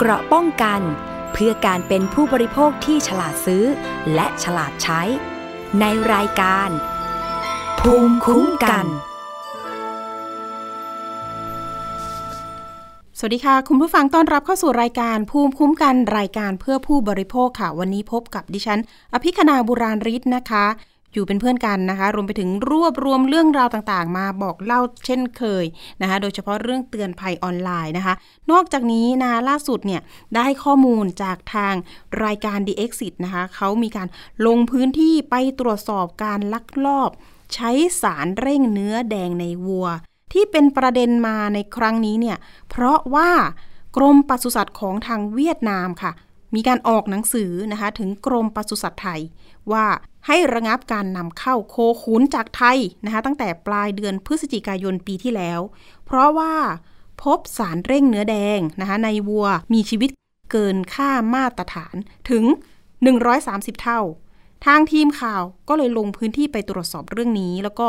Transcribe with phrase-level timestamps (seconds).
[0.00, 0.80] เกราะป้องกัน
[1.32, 3.64] เพื่อการเป็นผู้บริโภคที่ฉลาดซื้อ
[4.14, 5.02] และฉลาดใช้
[5.80, 6.70] ในรายการ
[7.80, 8.86] ภูมิคุ้มกัน
[13.18, 18.80] สวัสดีค่ะ คุณผู้ฟังต้อนรับเข้าสู่รายการภูมิคุ้มกันรายการเพื่อผู้บริโภคค่ะ วันนี้พบกับดิฉัน
[19.14, 20.64] อภิคณาบุราริศนะคะ
[21.16, 25.64] อยู่เป็นเพื่อนกันนะคะ รวมไปถึงรวบรวมเรื่องราวต่างๆ มาบอกเล่าเช่นเคย
[26.00, 28.14] นะคะ โดยเฉพาะเรื่องเตือนภัยออนไลน์นะคะ
[28.50, 30.00] นอกจากนี้นะล่าสุดเนี่ย
[30.36, 31.74] ได้ข้อมูลจากทาง
[32.24, 34.08] รายการ The Exit นะคะเขามีการ
[34.46, 37.10] ลงพื้นที่ไปตรวจสอบการลักลอบ
[37.54, 37.70] ใช้
[38.02, 39.88] สารเร่งเนื้อแดงในวัว
[40.32, 42.36] ที่เป็นประเด็นมาในครั้งนี้เนี่ย
[42.70, 43.30] เพราะว่า
[43.96, 46.12] กรมปศุสัตว์ของทางเวียดนามค่ะ
[46.54, 49.20] มีการออกหนังสือนะคะถึงกรมปศุสัตว์ไทย
[49.72, 49.84] ว่า
[50.26, 55.60] ให้ระงับการนำเข้าโคขุนจากไทยนะคะตั้งแต่ปลายเดือนพฤศจิกายนปีที่แล้ว
[56.06, 56.54] เพราะว่า
[57.22, 60.10] พบสารเร่งเนื้อแดงนะคะในวัวมีชีวิต
[60.50, 61.94] เกินค่ามาตรฐาน
[62.30, 62.44] ถึง
[63.12, 64.00] 130 เท่า
[64.66, 67.88] ทางทีมข่าวก็เลยลงพื้นที่ไปตรวจสอบเรื่องนี้ แล้วก็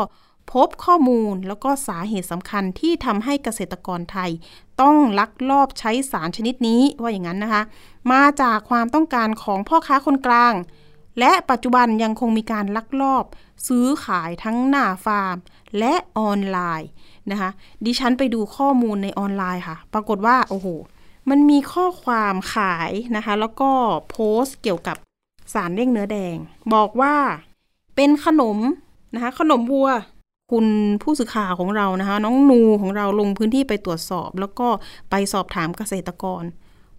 [0.52, 4.30] พบข้อมูลแล้วก็สาเหตุสำคัญที่ทำให้เกษตรกรไทย
[4.80, 7.62] ต้องลักลอบใช้สารชนิดนี้ว่าอย่างนั้นนะคะ
[8.12, 10.54] มาจากความต้องการของพ่อค้าคนกลาง
[11.18, 13.24] และปัจจุบันยังคงมีการลักลอบ
[13.66, 15.36] ซื้อขายทั้งหน้าฟาร์ม
[15.78, 16.90] และออนไลน์
[17.30, 17.50] นะคะ
[17.84, 20.66] ดิฉันไปดูข้อมูลในออนไลน์ค่ะ ปรากฏว่าโอ้โห
[21.30, 23.70] มันมีข้อความขายนะคะ แล้วก็
[24.10, 24.96] โพสต์เกี่ยวกับ
[25.54, 26.36] สารเร่งเนื้อแดง
[26.74, 27.14] บอกว่า
[27.96, 28.58] เป็นขนม
[29.14, 29.90] นะคะขนมวัว
[30.52, 30.66] คุณ
[31.02, 34.68] ผู้สื่อข่าวของเรานะคะ น้องนูของเราลงพื้นที่ไปตรวจสอบ แล้วก็
[35.10, 36.42] ไปสอบถามเกษตรกร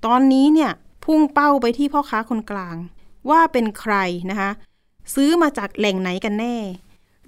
[0.05, 0.71] ตอนนี้เนี่ย
[1.05, 2.75] พุ่งเป้าไปที่พ่อค้าคนกลาง
[3.29, 3.95] ว่าเป็นใคร
[4.31, 4.51] นะคะ
[5.15, 6.55] ซื้อมาจากแหล่งไหนกันแน่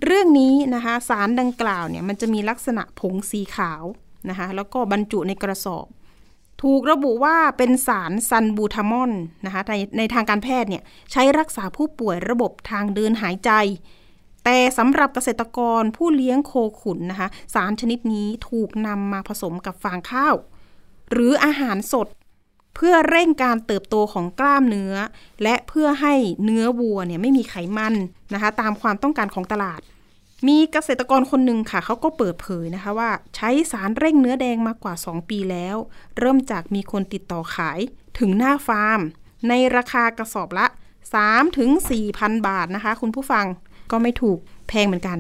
[0.03, 3.83] เรื่องนี้นะคะสารดังกล่าวเนี่ยมันจะมีลักษณะผงสีขาว
[4.29, 5.87] นะคะแล้วก็บรรจุในกระสอบ
[6.61, 9.11] ถูกระบุว่าเป็นสารซันบูทามอน
[9.45, 13.51] นะคะในในทางการแพทย์เนี่ยใช้รักษาผู้ป่วยระบบทางเดินหายใจ
[14.45, 20.35] แต่สำหรับเกษตรกรผู้เลี้ยงโคขุนนะคะสารชนิดนี้ถูกนำมาผสมกับฟางข้าว
[21.11, 22.07] หรืออาหารสด
[22.75, 24.93] เพื่อเร่งการเติบโตของกล้ามเนื้อ
[25.43, 27.93] และเพื่อให้เนื้อวัวเนี่ยไม่มีไขมัน
[28.33, 29.81] นะคะ ตามความต้องการของตลาด
[30.47, 35.77] มีเกษตรกรคนหนึ่งค่ะเขาก็เปิดเผยนะคะว่าใช้สารเร่งเนื้อแดงมากว่า 2 ปีแล้ว
[36.19, 37.79] เริ่มจากมีคนติดต่อขาย
[38.19, 38.99] ถึงหน้าฟาร์ม
[39.49, 40.67] ในราคากระสอบละ
[41.11, 41.69] 3ถึง
[42.09, 43.45] 4,000 บาทนะคะ คุณผู้ฟัง
[43.91, 44.37] ก็ไม่ถูก
[44.67, 45.17] แพงเหมือนกัน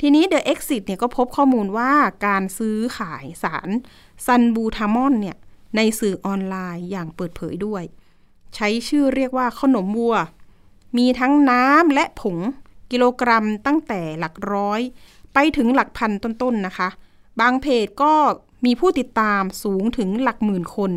[0.00, 1.92] ทีนี้ The Exit เนี่ยก็พบข้อมูลว่า
[2.26, 3.68] การซื้อขายสาร
[4.26, 5.36] ซันบูทามอนเนี่ย
[5.76, 7.82] ในสื่อออนไลน์อย่างเปิดเผยด้วย
[8.54, 10.16] ใช้ชื่อเรียกว่าขนมวัว
[10.96, 12.36] มีทั้งน้ำและผง
[12.90, 14.80] กิโลกรัมตั้งแต่หลักร้อย
[15.34, 16.88] ไปถึงหลักพันต้นๆนะคะ
[17.40, 18.14] บางเพจก็
[18.64, 20.92] มีผู้ติดตามสูงถึงหลักหมื่นคน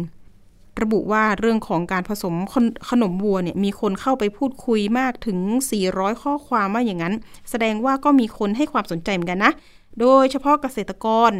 [0.81, 5.39] ระบุว่าเรื่องของการผสมขนขนมวัวเนี่ยมีคนเข้าไปพูดคุยมากถึง
[5.79, 7.13] 400 ข้อความว่าอย่างนั้น
[7.49, 9.51] แสดงว่าก็มีคนให้ความสนใจเหมือนกันนะ
[9.99, 11.31] โดยเฉพาะเกษตรกร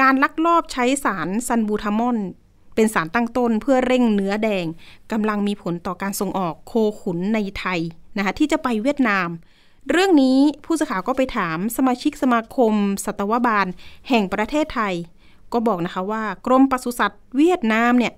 [0.00, 2.18] การลักลอบใช้สารซันบูทามอน
[2.80, 4.66] เป็นสารตั้งต้นเพื่อเร่งเนื้อแดง
[5.12, 7.80] กำลังมีผลต่อการส่งออกโคขุนในไทย
[8.16, 9.28] นะคะที่จะไปเวียดนาม
[9.90, 12.72] เรื่องนี้ผู้สื่อข่าวก็ไปถามสมาชิกสมาคม
[13.04, 13.66] สัตวบาล
[14.08, 14.94] แห่งประเทศไทย
[15.52, 18.12] ก็บอกนะคะว่ากรมปศุสัตว์เวียดนามเนี่ย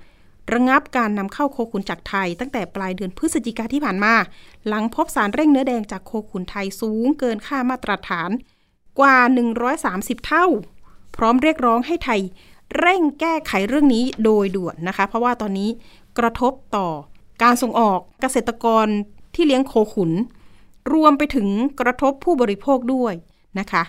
[0.52, 4.14] ระงับการนำเข้าโคขุนจากไทย ตั้งแต่ปลายเดือนพฤศจิกาที่ผ่านมา
[4.66, 8.30] หลังพบสารเร่งเนื้อแดงจากโคขุนไทยสูงเกินค่ามาตรฐาน
[9.00, 9.16] กว่า
[9.72, 10.46] 130 เท่า
[11.16, 12.20] พร้อมเรียกร้องให้ไทย
[12.78, 15.70] เร่งแก้ไขเรื่องนี้โดยด่วนนะคะ เพราะว่าตอนนี้
[16.18, 16.88] กระทบต่อ
[17.42, 18.86] การส่งออกเกษตรกร
[19.34, 20.12] ที่เลี้ยงโคขุน
[20.92, 21.48] รวมไปถึง
[21.80, 23.14] กระทบผู้บริโภคด้วย
[23.58, 23.82] นะคะ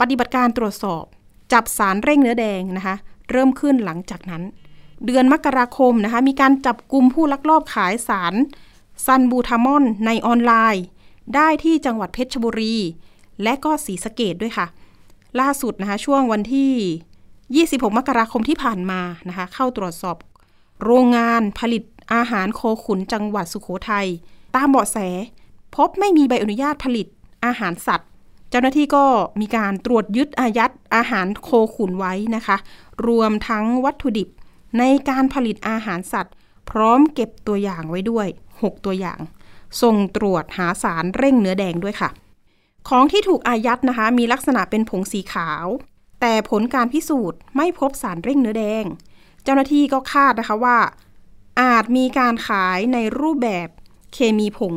[0.00, 1.04] ปฏิบัติการตรวจสอบ
[1.52, 2.96] จับสารเร่งเนื้อแดงนะคะ
[3.30, 4.42] เริ่มขึ้นหลังจากนั้น
[5.04, 8.34] เดือนมกราคมนะคะ มีการจับกลุ่มผู้ลักลอบขายสาร
[9.06, 10.84] ซันบูทามอนในออนไลน์
[11.34, 12.76] ได้ที่จังหวัดเพชรบุรี
[13.42, 14.66] และก็ศรีสะเกดด้วยค่ะ
[15.40, 16.72] ล่าสุดนะคะ ช่วงวันที่
[17.56, 20.16] 26 มกราคมที่ผ่านมานะคะเข้าตรวจสอบ
[20.84, 21.82] โรงงานผลิต
[22.14, 24.06] อาหารโคขุนจังหวัดสุโขทัย
[24.54, 24.98] ตามเบาะแส
[25.76, 27.06] พบไม่มีใบอนุญาตผลิต
[27.44, 28.08] อาหารสัตว์
[28.50, 29.04] เจ้าหน้าที่ก็
[29.40, 32.56] มีการตรวจยึดอายัดอาหารโคขุนไว้นะคะ
[33.06, 34.28] รวมทั้งวัตถุดิบ
[34.78, 36.34] ในการผลิตอาหารสัตว์
[36.70, 38.26] พร้อมเก็บตัวอย่างไว้ด้วย
[38.56, 39.18] 6 ตัวอย่าง
[39.82, 42.10] ส่งตรวจหาสารเร่งเนื้อแดงด้วยค่ะ
[42.88, 45.66] ของที่ถูกอายัดนะคะ มีลักษณะเป็นผงสีขาว
[46.24, 48.84] แต่ผลการพิสูจน์ไม่พบสารเร่งเนื้อแดง
[49.42, 50.78] เจ้าหน้าที่ก็คาดนะคะว่า
[51.60, 53.68] อาจมีการขายในรูปแบบ
[54.12, 54.76] เคมีผง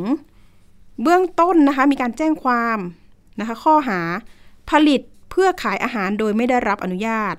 [1.02, 2.80] เบื้องต้นนะคะมีการแจ้งความ
[3.40, 4.00] นะคะข้อหา
[4.70, 5.02] ผลิต
[5.32, 7.36] เพื่อขายอาหารโดยไม่ได้รับอนุญาต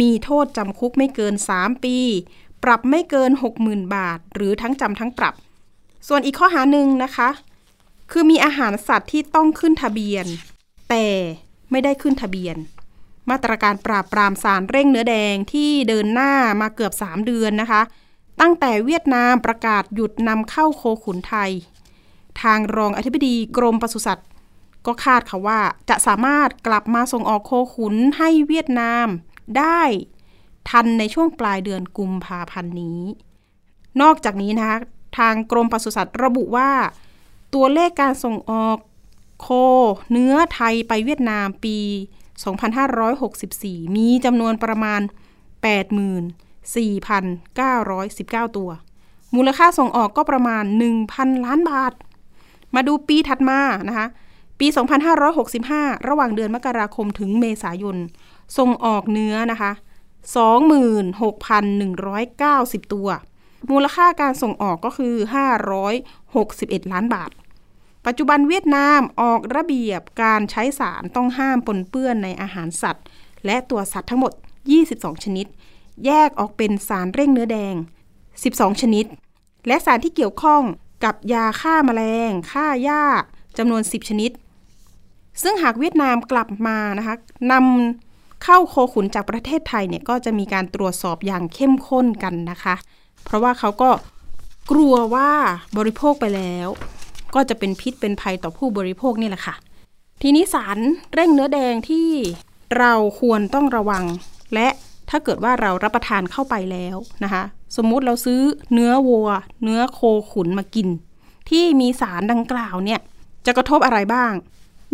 [0.00, 1.98] มีโทษจำคุกไม่เกิน 3 ปี
[2.64, 3.30] ปรับไม่เกิน
[3.62, 5.34] 60,000 บาท หรือทั้งจำทั้งปรับ
[6.08, 7.28] ส่วนอีกข้อหาหนึ่งนะคะ
[8.10, 10.26] คือมีอาหารสัตว์ที่ต้องขึ้นทะเบียน
[10.90, 11.06] แต่
[11.70, 12.56] ไม่ได้ขึ้นทะเบียน
[13.30, 17.82] มาตรการปราบปรามสารเร่งเนื้อแดงที่เดินหน้ามาเกือบ 3 เดือนนะคะ
[18.40, 21.50] ตั้งแต่เวียดนามประกาศหยุดนำเข้าโคขุนไทย
[22.42, 24.28] ทางรองอธิบดีกรมปศุสัตว์
[24.86, 29.06] ก็คาดค่ะว่าจะสามารถกลับมาส่งออกโคขุนให้เวียดนาม
[29.58, 29.80] ได้
[30.70, 33.00] ทันในช่วงปลายเดือนกุมภาพันธ์นี้
[34.00, 34.78] นอกจากนี้นะคะ
[35.18, 36.70] ทางกรมปศุสัตว์ระบุว่า
[37.54, 38.78] ตัวเลขการส่งออก
[39.40, 39.48] โค
[40.12, 41.78] เนื้อไทยไปเวียดนามปี
[42.44, 45.00] 2564 มีจำนวนประมาณ
[45.58, 48.70] 84,919 ตัว
[49.34, 50.64] มูลค่าส่งออกก็ประมาณ
[51.04, 51.92] 1,000 ล้านบาท
[52.74, 54.06] มาดูปีถัดมานะคะ
[54.58, 54.66] ปี
[55.38, 57.96] 2565 ระหว่างเดือนมกราคมถึงเมษายน
[58.58, 59.72] ส่งออกเนื้อนะคะ
[61.32, 63.08] 26,190 ตัว
[63.70, 65.14] มูลค่าการส่งออกก็คือ
[66.04, 67.30] 561 ล้านบาท
[68.06, 73.04] ปัจจุบันเวียดนามออกระเบียบการใช้สารต้องห้ามปนเปื้อนในอาหารสัตว์
[73.46, 74.32] และตัวสัตว์ทั้งหมด
[74.78, 75.46] 22 ชนิด
[76.06, 77.74] แยกออกเป็นสารเร่งเนื้อแดง
[78.28, 79.04] 12 ชนิด
[79.66, 80.62] และสารที่เกี่ยวข้อง
[81.04, 83.04] กับยาฆ่ามาแมลงฆ่าหญ้า
[83.58, 84.30] จำนวน 10 ชนิด
[85.42, 87.14] ซึ่งหากเวียดนามกลับมานะคะ
[87.52, 92.74] นำเข้าโคขุนจากประเทศไทยเนี่ยก็จะมีการตรวจสอบอย่างเข้มข้นกันนะคะ
[93.24, 93.90] เพราะว่าเขาก็
[94.70, 95.30] กลัวว่า
[95.76, 96.68] บริโภคไปแล้ว
[97.34, 99.54] ก็จะเป็นพิษเป็นภัยต่อผู้บริโภคนี่แหละค่ะ
[100.22, 100.78] ทีนี้สาร
[101.14, 102.08] เร่งเนื้อแดงที่
[102.78, 104.04] เราควรต้องระวัง
[104.54, 104.68] และ
[105.10, 107.42] ถ้าเกิดว่าเรารับประทานเข้าไปแล้วนะคะ
[107.76, 108.40] สมมุติเราซื้อ
[108.72, 109.28] เนื้อวัว
[109.62, 110.00] เนื้อโค
[110.32, 110.88] ขุนมากิน
[111.50, 113.00] ที่มีสารดังกล่าวเนี่ย
[113.46, 114.32] จะกระทบอะไรบ้าง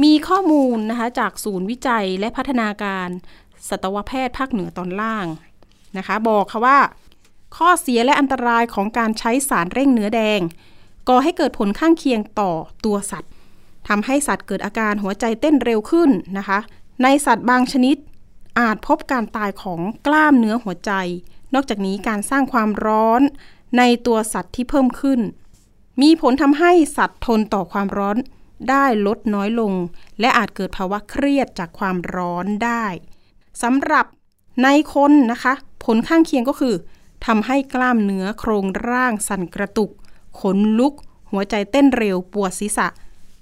[0.03, 3.09] มีข้อมูลนะคะจากศูนย์วิจัยและพัฒนาการ
[3.69, 5.27] สัตวแพทย์ภาคเหนือตอนล่าง
[5.97, 6.79] นะคะ บอกค่ะว่า
[7.57, 10.41] ข้อเสียและอันตรายของการใช้สารเร่งเนื้อแดง
[11.09, 12.53] ก่อให้เกิดผลข้างเคียงต่อ
[12.85, 13.31] ตัวสัตว์
[13.89, 16.59] ทำให้สัตว์เกิดอาการหัวใจเต้นเร็วขึ้นนะคะ
[17.03, 17.97] ในสัตว์บางชนิด
[18.61, 20.93] อาจพบการตายของกล้ามเนื้อหัวใจ
[21.55, 23.23] นอกจากนี้การสร้างความร้อน
[23.79, 25.21] ในตัวสัตว์ที่เพิ่มขึ้น
[26.03, 28.17] มีผลทำให้สัตว์ทนต่อความร้อน
[28.71, 29.73] ได้ลดน้อยลง
[30.21, 32.85] และอาจเกิดภาวะเครียดจากความร้อนได้
[33.63, 34.07] สำหรับ
[34.63, 35.55] ในคนนะคะ
[35.85, 36.75] ผลข้างเคียงก็คือ
[37.27, 39.91] ทำให้กล้ามเนื้อโครงร่างสั่นกระตุก
[40.41, 40.95] ขนลุก
[41.31, 42.89] หัวใจเต้นเร็วปวดศีรษะ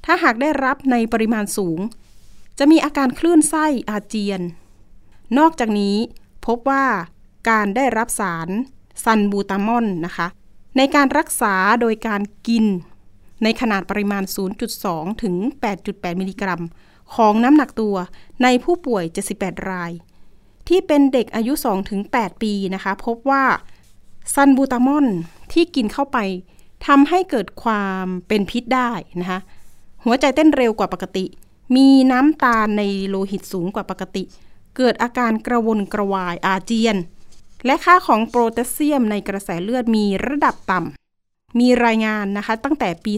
[0.04, 1.78] ถ้าหากได้รับในปริมาณสูง
[2.58, 4.40] จะมีอาการคลื่นไส้อาเจียน
[5.38, 5.96] นอกจากนี้
[6.46, 6.84] พบว่า
[7.50, 8.48] การได้รับสาร
[9.04, 10.26] ซันบูตามอนนะคะ
[10.76, 12.64] ในการรักษาโดยการกิน
[13.42, 14.22] ในขนาดปริมาณ
[14.72, 15.34] 0.2 ถึง
[15.78, 16.62] 8.8 มิลลิกรัม
[17.14, 17.96] ของน้ำหนักตัว
[18.42, 19.04] ในผู้ป่วย
[19.36, 19.92] 78 ราย
[20.68, 21.52] ที่เป็นเด็กอายุ
[21.98, 23.44] 2-8 ปีนะคะ พบว่า
[24.34, 25.06] ซันบูตามอน
[25.52, 26.18] ที่กินเข้าไป
[26.86, 28.90] ทำให้เกิดความเป็นพิษได้
[29.20, 29.40] นะคะ
[30.04, 31.26] หัวใจเต้นเร็วกว่าปกติ
[31.76, 34.24] มีน้ำตาลในโลหิตสูงกว่าปกติ
[34.76, 36.96] เกิดอาการกระวนกระวายอาเจียน
[37.66, 43.12] และค่าของโพแทสเซียมในกระแสเลือดมีระดับต่ำมีรายงานนะคะตั้งแต่ปี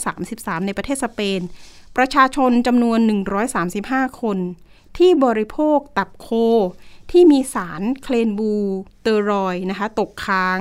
[0.00, 1.40] 2533 ในประเทศสเปน
[1.96, 2.98] ประชาชนจำนวน
[3.60, 4.38] 135 คน
[4.98, 6.28] ที่บริโภคตับโค
[7.10, 8.54] ที่มีสารเคลนบู
[9.02, 10.58] เตอรอยนะคะตกค้าง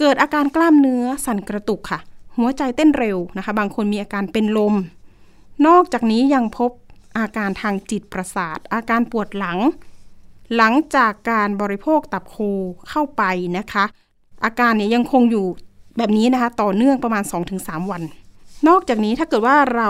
[0.00, 2.00] เกิดอาการกล้ามเนื้อสั่นกระตุกค่ะ
[2.36, 4.74] หัวใจเต้นเร็วนะคะ บางคนมีอาการเป็นลม
[5.66, 6.70] นอกจากนี้ยังพบ
[7.18, 9.58] อาการทางจิตประสาท อาการปวดหลัง
[10.56, 12.36] หลังจากการบริโภคตับโค
[12.88, 13.22] เข้าไป
[13.58, 13.84] นะคะ
[14.44, 15.46] อาการเนี่ยยังคงอยู่
[15.98, 17.24] แบบนี้นะคะ ต่อเนื่องประมาณ
[17.56, 18.02] 2-3 วัน
[18.68, 19.88] นอกจากนี้ถ้าเกิดว่าเรา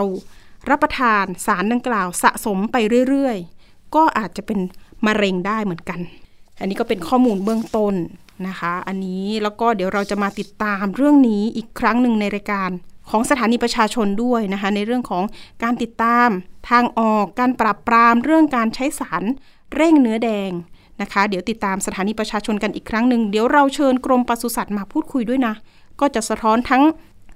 [0.70, 2.76] รับประทานสารดังกล่าวสะสมไป
[3.08, 3.36] เรื่อย
[3.66, 4.58] ๆ ก็อาจจะเป็น
[5.06, 6.00] มะเร็งได้เหมือนกัน
[6.60, 7.94] อันนี้ก็เป็นข้อมูลเบื้องต้น
[8.48, 12.70] นะคะ อันนี้แล้วก็เดี๋ยวเราจะมาติดตามเรื่องนี้อีกครั้งหนึ่งในรายการ
[13.10, 15.24] ของสถานีประชาชนด้วยนะคะ ในเรื่องของ
[15.62, 16.28] การติดตาม
[16.70, 19.22] ทางออกการปราบปรามเรื่องการใช้สาร
[19.74, 20.50] เร่งเนื้อแดง
[21.02, 25.54] นะคะ เดี๋ยวติดตามสถานีประชาชนกันอีกครั้งหนึ่งเดี๋ยวเราเชิญกรมปศุสัตว์มาพูดคุยด้วยนะ
[26.00, 26.82] ก็จะสะท้อนทั้ง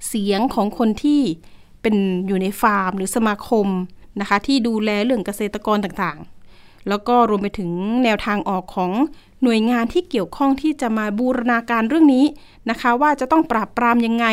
[0.08, 1.20] เสียงของคนที่
[1.82, 1.96] เป็น
[2.26, 3.66] อยู่ในฟาร์มหรือสมาคม
[4.20, 7.70] นะคะ ที่ดูแลเรื่องเกษตรกรต่างๆ แล้วก็รวมไปถึง
[8.04, 8.90] แนวทางออกของ
[9.44, 12.24] หน่วยงานที่เกี่ยวข้องที่จะมาบูรณาการเรื่องนี้
[12.70, 14.26] นะคะ ว่าจะต้องปราบปรามยังไง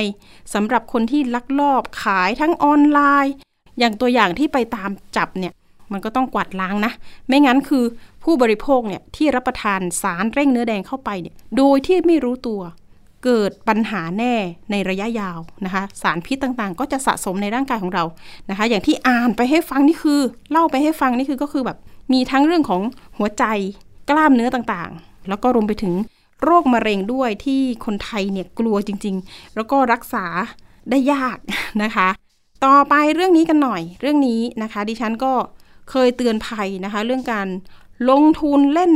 [0.54, 3.34] สำหรับคนที่ลักลอบขายทั้งออนไลน์
[3.80, 5.54] อย่างตัวอย่างที่ไปตามจับเนี่ย
[5.92, 6.92] มันก็ต้องกวาดล้างนะ
[7.28, 7.84] ไม่งั้นคือ
[8.24, 12.62] ผู้บริโภคเนี่ยที่รับประทานสารเร่งเนื้อแดงเข้าไปเนี่ยโดยที่ไม่รู้ตัว
[13.24, 14.36] เกิดปัญหาแน่
[14.72, 18.04] ในระยะยาวนะคะ สารพิษต่างๆ ก็จะสะสมในร่างกายของเรา
[18.50, 21.78] นะคะ อย่างที่อ่านไปให้ฟังนี่คือ เล่าไปให้ฟังนี่คือก็คือแบบ
[22.14, 22.82] มีทั้งเรื่องของ
[23.18, 23.46] หัวใจ
[24.12, 25.94] กล้ามเนื้อต่างๆ แล้วก็รวมไปถึง
[26.44, 30.26] โรคมะเร็งด้วยที่คนไทยเนี่ยกลัวจริง ๆ แล้วก็รักษา
[30.90, 31.38] ได้ยาก
[31.84, 32.08] นะคะ
[32.66, 35.34] ต่อไปเรื่องนี้กันหน่อยเรื่องนี้นะคะ ดิฉันก็
[35.90, 37.48] เคยเตือนภัยนะคะ เรื่องการ
[38.10, 38.94] ลงทุนเล่น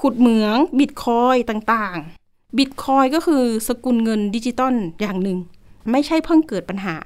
[0.00, 5.38] ขุดเหมืองบิตคอยต่างๆบิตคอยก็คือสกุลเงินดิจิตอลอย่างหนึ่ง
[5.90, 6.96] ไม่ใช่เพิ่งเกิดปัญหา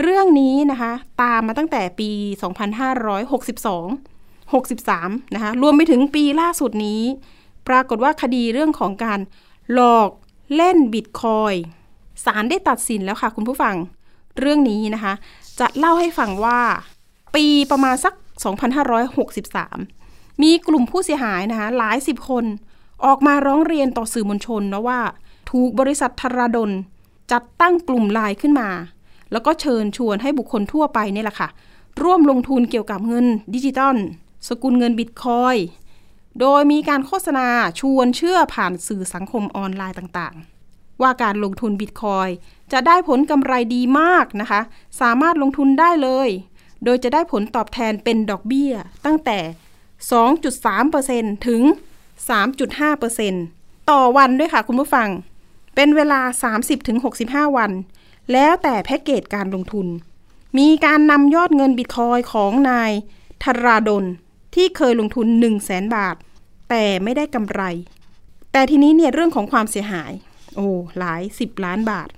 [0.00, 2.10] เรื่องนี้นะคะ ตามมาตั้งแต่ปี
[2.90, 4.19] 2562
[4.52, 7.02] 63นะคะรวมไปถึงปีล่าสุดนี้
[7.68, 9.20] ปรากฏว่าคดีเรื่องของการ
[9.72, 10.10] หลอก
[10.56, 11.54] เล่นบิตคอย
[12.24, 13.74] ศาลได้ตัดสินแล้วค่ะคุณผู้ฟัง
[14.38, 15.14] เรื่องนี้นะคะ
[15.60, 16.60] จะเล่าให้ฟังว่า
[17.34, 18.14] ปีประมาณสัก
[19.08, 22.44] 2563 มีกลุ่มผู้เสียหายนะคะหลายสิบคน
[23.04, 25.00] ออกมาร้องเรียนต่อสื่อมวลชนนะว่า
[25.50, 26.70] ถูกบริษัทธราดล
[27.32, 28.68] จัดตั้งกลุ่มไลน์ขึ้นมา
[29.32, 31.48] แล้วก็เชิญชวนให้บุคคลทั่วไปนี่แหละค่ะ
[32.02, 33.96] ร่วมลงทุนเกี่ยวกับเงินดิจิตอล
[34.48, 35.56] สกุลเงินบิตคอย
[36.40, 37.48] โดยมีการโฆษณา
[37.80, 42.28] ชวนเชื่อผ่านสื่อสังคมออนไลน์ต่างๆ ว่าการลงทุนบิตคอย
[42.72, 44.60] จะได้ผลกำไรดีมากนะคะ
[45.00, 46.28] สามารถลงทุนได้เลย
[46.84, 48.72] โดยจะได้ผลตอบแทนเป็นดอกเบี้ย
[49.04, 49.38] ตั้งแต่
[50.60, 51.62] 2.3%ถึง
[53.10, 55.08] 3.5%ต่อวันด้วยค่ะคุณผู้ฟัง
[55.74, 56.20] เป็นเวลา
[56.88, 57.70] 30-65 วัน
[58.32, 59.86] แล้วแต่แพ็กเกจการลงทุน
[60.58, 62.90] มีการนำยอดเงินบิตคอยของนาย
[63.42, 64.04] ธราดล
[64.54, 66.16] ที่เคยลงทุน 1 0 0 0 0แบาท
[66.70, 67.62] แต่ไม่ได้กำไร
[68.52, 70.12] แต่ทีนี้เนี่ยเรื่องของความเสียหาย
[70.56, 72.08] โอ้หลาย 10 ล้านบาท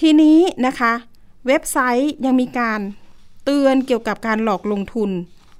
[0.00, 0.92] ทีนี้นะคะ
[1.46, 2.80] เว็บไซต์ยังมีการ
[3.44, 5.10] เตือนเกี่ยวกับการหลอกลงทุน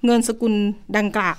[0.04, 0.54] เงินสกุล
[0.96, 1.36] ดังกล่าว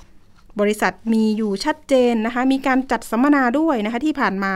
[0.59, 4.53] บริษัทมีอยู่ชัดเจนนะคะ มีการจัดสัมมนาด้วยนะคะที่ผ่านมา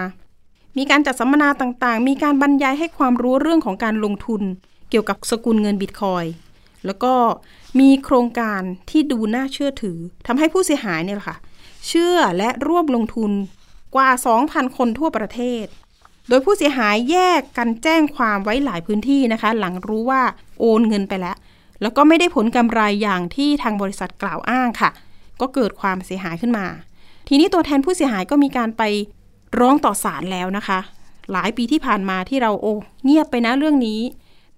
[0.77, 4.42] มีการจัดสัมมนาต่างๆ มีการบรรยายให้ความรู้เรื่องของการลงทุน
[4.89, 6.25] เกี่ยวกับสกุลเงินบิตคอย
[6.86, 7.13] แล้วก็
[7.79, 11.38] มีโครงการที่ดูน่าเชื่อถือทำให้ผู้เสียหายเนี่ยแหละค่ะ
[11.88, 13.32] เชื่อและร่วมลงทุน
[13.96, 14.10] กว่า
[14.44, 15.65] 2,000 คนทั่วประเทศ
[16.29, 20.22] โดยผู้เสียหายแยกกันแจ้งความไว้หลายพื้นที่นะคะ หลังรู้ว่า
[20.60, 21.36] โอนเงินไปแล้ว
[21.82, 24.89] แล้วก็ไม่ได้ผลกำไรอย่างที่ทางบริษัทกล่าวอ้างค่ะ
[25.41, 26.65] ก็เกิดความเสียหายขึ้นมา
[27.27, 28.84] ทีนี้ตัวแทนผู้เสียหายก็มีการไป
[29.60, 30.79] ร้องต่อศาลแล้วนะคะ
[31.32, 34.01] หลายปีที่ผ่านมาที่เราโอ้เงียบไปนะเรื่องนี้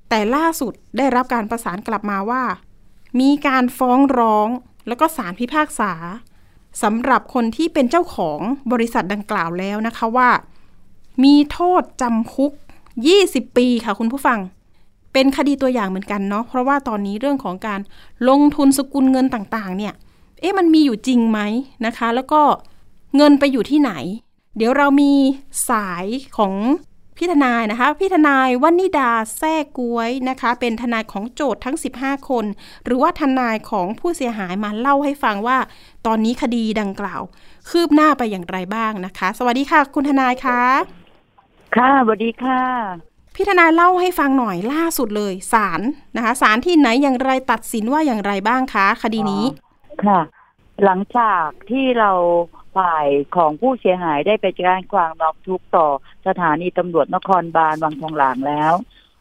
[0.09, 2.43] แต่ล่าสุดได้รับการประสานกลับมาว่า
[3.19, 4.49] มีการฟ้องร้อง
[4.87, 5.91] แล้วก็ศาลพิพากษา
[6.83, 8.39] สำหรับคนที่เป็นเจ้าของ
[8.71, 10.29] บริษัทดังกล่าวแล้วนะคะว่า
[11.23, 12.51] มีโทษจำคุก
[13.03, 14.39] 20 ปีค่ะคุณผู้ฟัง
[15.13, 17.79] เป็นคดีตัวอย่างเหมือนกันเนาะเพราะว่าตอนนี้เรื่องของการ
[18.29, 19.93] ลงทุนสกุลเงินต่างๆ เนี่ย
[20.39, 21.39] เอ๊ะมันมีอยู่จริงไหม
[21.85, 22.41] นะคะ แล้วก็
[23.17, 23.91] เงินไปอยู่ที่ไหน
[24.57, 25.13] เดี๋ยวเรามี
[25.69, 26.05] สาย
[26.37, 26.53] ของ
[27.17, 32.45] พี่ทนายนะคะ พี่ทนายวันิดาแท้กวยนะคะ เป็นทนายของโจทย์ทั้ง 15 คน
[32.85, 35.57] หรือว่าทนายของผู้เสียหายมาเล่าให้ฟังว่า
[36.05, 37.21] ตอนนี้คดีดังกล่าว
[37.69, 40.61] คืบหน้าไปอย่างไรบ้างนะคะ สวัสดีค่ะ คุณทนายคะ
[41.75, 42.61] ค่ะสวัสดีค่ะ
[43.35, 45.81] พี่ทนายเล่าให้ฟังหน่อยล่าสุดเลยศาล
[46.15, 49.45] นะคะศาลที่ไหนอย่างไรตัดสินว่าอย่างไรบ้างคะ คดีนี้
[50.05, 50.19] ค่ะ
[50.83, 52.11] หลังจากที่เรา
[52.77, 55.87] ฝ่ายของผู้เสียหายได้ไปแจ้งความร้องทุกข์ต่อ
[56.27, 58.73] สถานีตำรวจนครบาลวังทองหลางแล้ว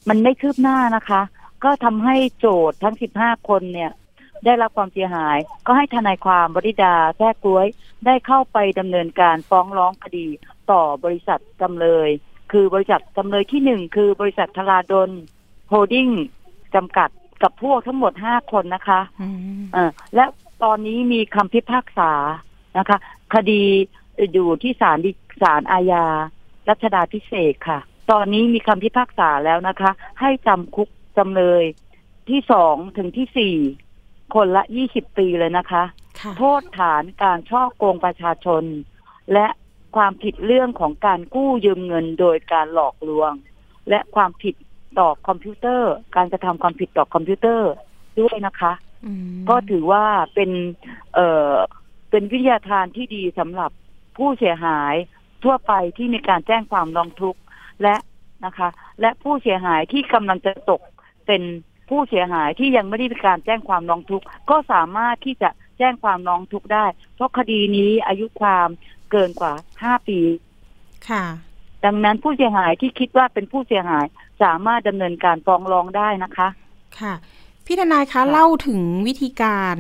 [0.09, 1.23] มันไม่คืบหน้านะคะ
[1.65, 3.91] ก็ทำให้โจทย์ทั้ง 15 คนเนี่ย
[4.45, 5.37] ได้รับความเสียหาย
[5.67, 7.67] ก็ให้ทนายความบริดาแท้กล้วย
[8.07, 10.27] ได้เข้าไปดำเนินการฟ้องร้องคดี
[10.71, 12.09] ต่อบริษัทจำเลย
[12.53, 15.11] คือบริษัทจำเลยที่หนึ่งคือบริษัทธราดล
[15.69, 16.09] โฮดดิ้ง
[16.75, 17.11] จำกัด
[17.43, 19.29] กับพวกทั้งหมดห้าคนนะคะอื
[19.63, 20.25] มเออและ
[20.65, 22.13] ตอนนี้มีคำพิพากษา
[22.79, 22.99] นะคะ
[23.35, 23.63] คดี
[24.33, 26.05] อยู่ที่ศาลฎีศาลอาญา
[26.69, 27.79] รัชดาพิเศษกค่ะ
[28.11, 29.91] ตอนนี้มีคำพิพากษาแล้วนะคะ
[30.21, 31.65] ให้จำคุกจำเลย
[32.31, 33.55] ที่สองถึงที่สี่
[34.35, 35.85] คนละยี่สิบปีเลยนะคะ
[36.21, 38.63] ค่ะโทษฐานการช่อโกงประชาชน
[39.33, 39.47] และ
[39.97, 43.33] ความผิดเรื่องของการกู้ยืมเงินโดยการหลอกลวง
[43.89, 44.55] และความผิด
[44.99, 47.71] ต่อคอมพิวเตอร์ การกระทำความผิดต่อคอมพิวเตอร์
[48.21, 48.73] ด้วยนะคะ
[49.05, 50.05] อืมก็ถือว่า
[50.35, 50.51] เป็น
[51.15, 51.55] เอ่อ
[52.17, 53.71] เป็นวิทยาทานที่ดีสำหรับ
[54.17, 54.95] ผู้เสียหาย
[55.45, 57.41] ทั่วไปที่มีการแจ้งความร้องทุกข์
[57.83, 57.97] และ
[58.45, 58.69] นะคะ
[59.01, 60.81] และผู้เสียหายที่กำลังจะตก
[61.27, 61.43] เป็น
[61.89, 68.69] ผู้เสียหายที่ยังไม่ได้มีการแจ้งความร้องทุกข์ก็สามารถที่จะแจ้งความร้องทุกข์ได้ เพราะคดีนี้อายุความ
[69.11, 70.21] เกินกว่าห้าปี
[71.09, 71.25] ค่ะ
[71.85, 74.07] ดังนั้นผู้เสียหายที่คิดว่าเป็นผู้เสียหาย
[74.43, 76.49] สามารถดำเนินการฟ้องร้องได้นะคะ
[77.01, 77.15] ค่ะ
[77.67, 79.79] พี่ทนายคะเล่าถึงวิธีการ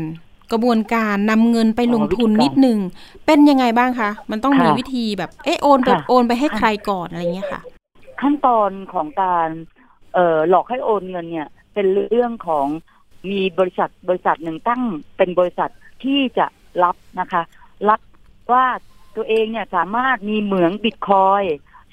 [0.52, 2.78] กระบวนการนำเงินไปลงทุนอ๋อวิธีการนิดนึง
[3.26, 7.60] เป็นยังไงบ้างคะ มันต้องมีค่ะวิธีแบบเอะโอนไปค่ะโอนไปให้ใครก่อนอะไรเงี้ยค่ะ
[8.20, 9.48] ขั้นตอนของการ
[10.14, 12.66] เอ่อหลอกให้โอนเงินเนี่ย เป็นเรื่องของ
[13.30, 14.82] มีบริษัทบริษัทหนึ่งตั้ง
[15.16, 15.70] เป็นบริษัท
[16.04, 16.46] ที่จะ
[16.82, 17.42] รับนะคะ
[17.88, 18.00] รับ
[18.52, 18.66] ว่า
[19.16, 21.42] ตัวเองเนี่ยสามารถมีเหมืองบิตคอย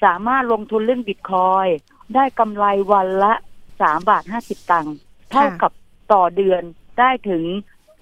[0.04, 1.66] สามารถลงทุนเรื่องบิตคอย
[2.14, 3.34] ได้กำไรวันละ
[3.80, 4.96] สามบาทห้าสิบตังค์
[5.30, 5.72] เท่ากับ
[6.12, 6.62] ต่อเดือน
[6.98, 7.42] ได้ถึง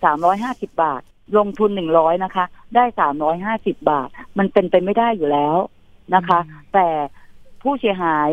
[0.04, 1.02] สามร้อยห้าสิบบาท
[1.38, 2.44] ลงทุนหนึ่งร้อยนะคะ
[2.74, 5.56] ได้สามร้อยห้าสิบบาท มันเป็นไปไม่ได้อยู่แล้ว
[6.14, 6.40] นะคะ
[6.74, 6.88] แต่
[7.62, 8.28] ผู้เสียหาย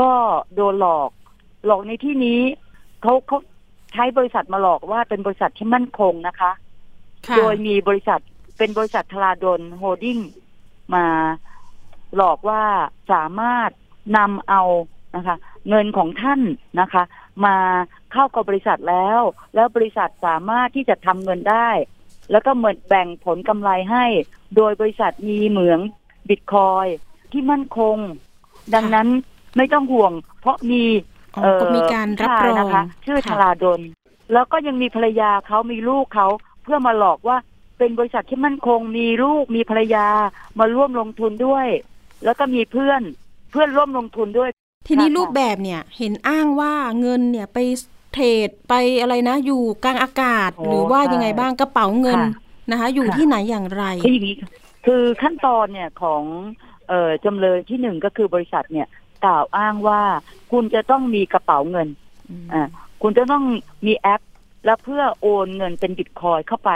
[0.00, 0.10] ก็
[0.54, 1.10] โดนหลอก
[1.66, 2.40] หลอกในที่นี้
[3.02, 3.38] เขาเขา
[3.92, 6.52] ใช้บริษัทมาหลอกว่าเป็นบริษัทที่มั่นคงนะคะ
[7.28, 8.20] ค่ะโดยมีบริษัท
[8.58, 10.18] เป็นบริษัททลาดลโฮดดิ้ง
[10.94, 11.06] มา
[12.16, 12.62] หลอกว่า
[13.12, 13.70] สามารถ
[14.16, 14.62] นำเอา
[15.16, 15.36] นะคะ
[15.68, 16.40] เงินของท่าน
[16.80, 17.02] นะคะ
[17.46, 17.56] มา
[18.12, 19.20] เข้ากับบริษัทแล้ว
[19.54, 21.68] แล้วบริษัทสามารถที่จะทำเงินได้
[22.30, 24.04] แล้วก็เหมือนแบ่งผลกำไรให้
[24.56, 25.78] โดยบริษัทมีเหมือง
[26.28, 26.86] บิตคอย
[27.32, 27.96] ที่มั่นคง
[28.74, 29.08] ดังนั้น
[29.56, 30.82] ไม่ต้องห่วง เพราะมี
[31.36, 33.80] อ๋อก็มีการรับรองนะคะ ชื่อค่ะธราดล
[34.32, 36.28] แล้วก็ยังมีภรรยาเขามีลูกเขา
[36.62, 37.36] เพื่อมาหลอกว่า
[37.78, 40.06] เป็นบริษัทที่มั่นคง มีลูกมีภรรยา
[40.58, 41.66] มาร่วมลงทุนด้วย
[42.24, 43.02] แล้วก็มีเพื่อน
[43.50, 44.50] เพื่อนร่วมลงทุนด้วย
[44.86, 47.58] ทีนี้ค่ะรูปแบบเนี่ยเห็นอ้างว่าเงินเนี่ยไป
[48.12, 52.30] เทรดไปอะไรนะ อยู่กลางอากาศโอ้หรือว่าใช่ยังไงบ้างกระเป๋าเงินค่ะ
[52.70, 54.50] นะคะ อยู่ค่ะที่ไหนอย่างไรคืออย่างนี้ค่ะ
[54.86, 56.22] คือขั้นตอนเนี่ยของ
[56.88, 58.88] เอ่อจำเลยที่หนึ่งก็คือบริษัทเนี่ย
[59.24, 60.00] กล่าวอ้างว่า
[60.52, 61.88] คุณจะต้องมีกระเป๋าเงิน
[62.52, 62.68] อ่า
[63.02, 63.44] คุณจะต้อง
[63.86, 64.22] มีแอป
[64.64, 66.70] แล้วเพื่อโอนเงินเป็นบิตคอยเข้าไป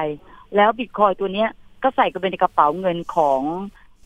[0.56, 1.48] แล้วบิตคอยตัวเนี้ย
[1.82, 3.40] ก็ใส่กันไปในกระเป๋าเงินของ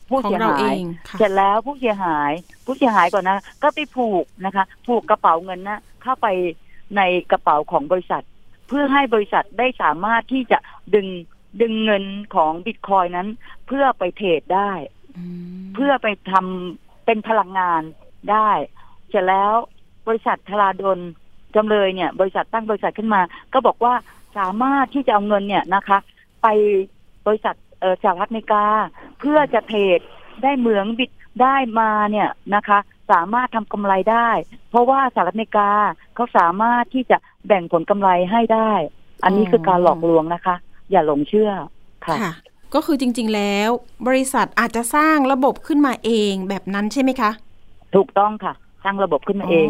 [0.09, 2.33] ผู้ของเสียเราหาเอยงค่ะเสร็จแล้วผู้เสียหาย
[2.65, 6.27] ผู้เสียหายก่อนนะ ก็ไปผูกนะคะ ผูกกระเป๋าเงินนะเข้าไป
[6.97, 7.01] ใน
[7.31, 8.25] กระเป๋าของบริษัท
[8.69, 10.59] เพื่อให้บริษัทได้สามารถที่จะ
[10.95, 11.07] ดึง
[11.61, 13.29] ดึงเงินของบิตคอยนั้น
[13.67, 14.71] เพื่อไปเทรดได้
[15.57, 17.83] มเพื่อไปทำเป็นพลังงาน
[18.33, 18.51] ได้
[19.09, 19.53] เสร็จแล้ว
[20.09, 20.99] บริษัทธราดล
[21.55, 23.21] จำเลยเนี่ย บริษัทตั้งบริษัทขึ้นมา
[23.53, 23.95] ก็บอกว่า
[24.39, 25.99] สามารถที่จะเอาเงินเนี่ยนะคะ
[26.43, 26.47] ไป
[27.27, 28.65] บริษัทเออสหรัฐอเมริกา
[29.19, 30.01] เพื่อจะเทรด
[30.43, 31.11] ได้เหมืองบิด
[31.43, 32.79] ได้มาเนี่ยนะคะ
[33.11, 34.29] สามารถทำกำไรได้
[34.71, 35.71] เพราะว่าสหรัฐอเมริกา
[36.15, 37.17] เขาสามารถที่จะ
[37.47, 38.73] แบ่งผลกำไรให้ได้
[39.25, 40.57] อันนี้คือการหลอกลวงนะคะ
[40.91, 41.51] อย่าหลงเชื่อ
[42.07, 42.33] ค่ะค่ะ
[42.75, 43.71] ก็คือจริง ๆ แล้ว
[44.09, 47.31] บริษัทอาจจะสร้างระบบขึ้นมาเองแบบนั้นใช่ไหมคะ
[47.95, 48.53] ถูกต้องค่ะ
[48.85, 49.69] สร้างระบบขึ้นมาเอง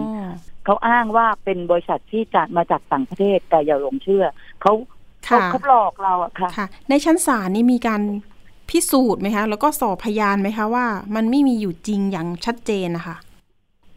[0.65, 4.25] เขาอ้างว่าเป็นบริษัทที่จัดมาจากต่างประเทศแต่อย่าหลงเชื่อ
[4.63, 4.73] เขา
[5.25, 8.03] เขาค่ะเขาหลอกเราอะค่ะค่ะ ในชั้นศาลนี่มีการ
[8.71, 13.17] พิสูจน์ไหมคะ แล้วก็สอบพยานไหมคะว่า มันไม่มีอยู่จริงอย่างชัดเจนนะคะ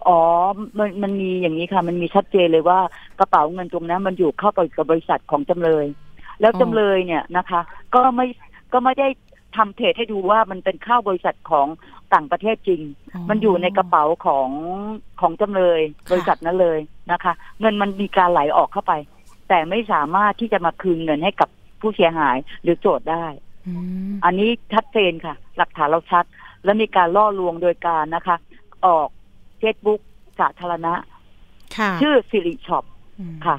[0.08, 0.20] อ๋อ
[0.78, 2.80] มันมันมีอย่างนี้ค่ะ มันมีชัดเจนเลยว่า
[3.20, 5.86] กระเป๋าเงินตรงนั้นมันอยู่เข้าไปกับบริษัทของจำเลย
[6.42, 7.62] แล้วจำเลยเนี่ยนะคะ
[7.96, 8.28] ก็ไม่
[8.74, 9.08] ก็ไม่ได้
[9.58, 11.68] ทำเทรดให้ดูว่ามันเป็นเข้าบริษัทของ
[12.14, 12.82] ต่างประเทศจริง
[13.30, 14.50] มันอยู่ในกระเป๋าของ
[15.22, 15.82] ของจำเลย
[16.12, 16.80] บริษัทนั้นเลย
[17.12, 18.94] นะคะ เงินมันมีการไหลออกเข้าไป
[19.50, 21.50] แต่ไม่สามารถที่จะมาคืนเงินให้กับ
[21.82, 23.26] ผู้เสียหายหรือโจทก์ได้
[23.68, 23.74] อื
[24.10, 26.26] มอันนี้ชัดเจนค่ะ หลักฐานเราชัด
[26.64, 28.38] และมีการล่อลวงโดยการนะคะ
[28.86, 29.08] ออก
[29.60, 30.02] เฟซบุ๊ก
[30.40, 30.94] สาธารณะ
[31.78, 33.58] ค่ะชื่อสิริช็อปค่ะ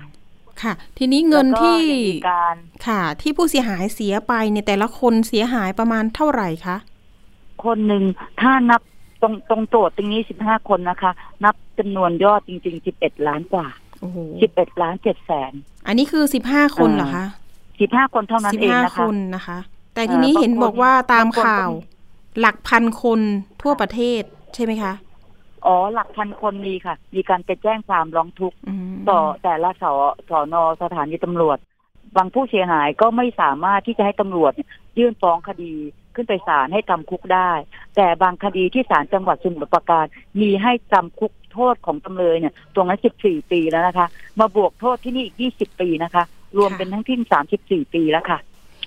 [0.63, 6.77] ค่ะ ทีนี้เงินแล้วก็ที่ยังมีการค่ะ ที่ผู้เสียหายเสียไปเนี่ยแต่ละคนเสียหายประมาณเท่าไหร่คะ
[7.65, 8.03] คนหนึ่ง
[8.41, 8.81] ถ้านับ
[9.23, 11.13] ตรงตรงโจทย์ตรงนี้สิบห้าคนนะคะ
[11.45, 13.67] นับจำนวนยอดจริงๆสิบเอ็ดล้านกว่า
[14.01, 15.53] โอ้โหสิบเอ็ดล้านเจ็ดแสน
[15.87, 17.27] อันนี้คือสิบห้าคนเหรอคะ
[17.81, 19.59] สิบห้าคนเท่านั้นสิบเองห้านะคคะนนะคะ
[19.95, 21.75] แต่ทีนี้เอ่อบางเห็นคนบอกว่าตามบางคนข่าวก็
[22.37, 23.21] มีหลักพันคน
[23.63, 24.23] ทั่วประเทศ
[24.55, 24.93] ใช่ไหมคะ
[25.67, 29.85] อ๋อ หลักพันคนมีค่ะ มีการไปแจ้งความร้องทุกข์อืมต่อแต่ละส
[30.31, 31.59] สอนอสถานีตำรวจ
[32.17, 35.73] บางผู้เสียหายก็ไม่สามารถที่จะให้ตำรวจเนี่ยยื่นฟ้องคดี
[36.15, 37.51] ขึ้นไปศาลให้จำคุกได้
[37.97, 40.07] แต่บางคดีที่ศาลจังหวัดสมุทรปราการ
[40.41, 44.07] มีให้จำคุกโทษของจำเลยเนี่ย ตรงนั้น 14 ปีแล้วนะคะ
[44.41, 46.25] มาบวกโทษที่นี่อีก 20 ปีนะคะ
[46.59, 48.39] รวมเป็นทั้งที่ 34 ปีแล้วค่ะ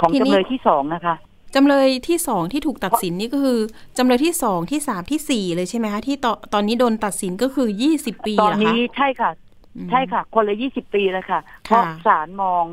[0.02, 1.16] ของจำเลยที่สองนะคะ
[1.56, 3.60] จำเลยที่สองที่ถูกตัดสินนี่ก็คือ
[3.98, 9.32] จำเลยที่สองที่สามที่สี่เลยใช่ไหมคะที่ตอนตอนนี้โดนตัดสินก็คือยี่สิบปีตอนเหรอคะนี้ใช่ค่ะ
[9.76, 12.66] อืมใช่ค่ะ คนละยี่สิบปีเลยค่ะ เพราะค่ะศาลมอง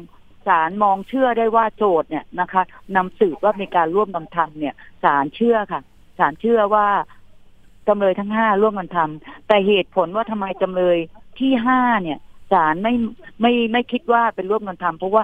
[0.46, 2.62] ศาลมองเชื่อได้ว่าโจทย์เนี่ยนะคะ
[2.96, 5.80] นำสืบว่ามีการร่วมกันทำเนี่ยศาลเชื่อค่ะ
[6.18, 6.87] ศาลเชื่อว่า
[7.88, 10.98] จำเลยทั้งห้าร่วมกันทำแต่เหตุผลว่าทำไมจำเลย
[11.38, 12.18] ที่ห้าเนี่ย
[12.52, 12.94] ศาลไม่
[13.40, 15.22] ไม่ไม่คิดว่าเป็นร่วมกันทำเพราะว่า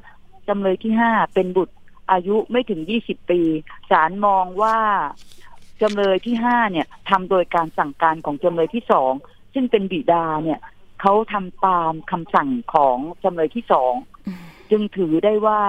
[0.49, 1.75] จำเลยที่ห้าเป็นบุตร
[2.13, 3.41] อายุไม่ถึงยี่สิบปี
[3.91, 4.79] ศาลมองว่า
[5.83, 9.13] จำเลยที่ห้าเนี่ยทำโดยการสั่งการของจำเลยที่สอง
[9.55, 10.61] ซึ่งเป็นบิดาเนี่ย
[11.01, 13.95] เขาทำตามคำสั่งของจำเลยที่สอง
[14.71, 15.63] จึงถือได้ว่า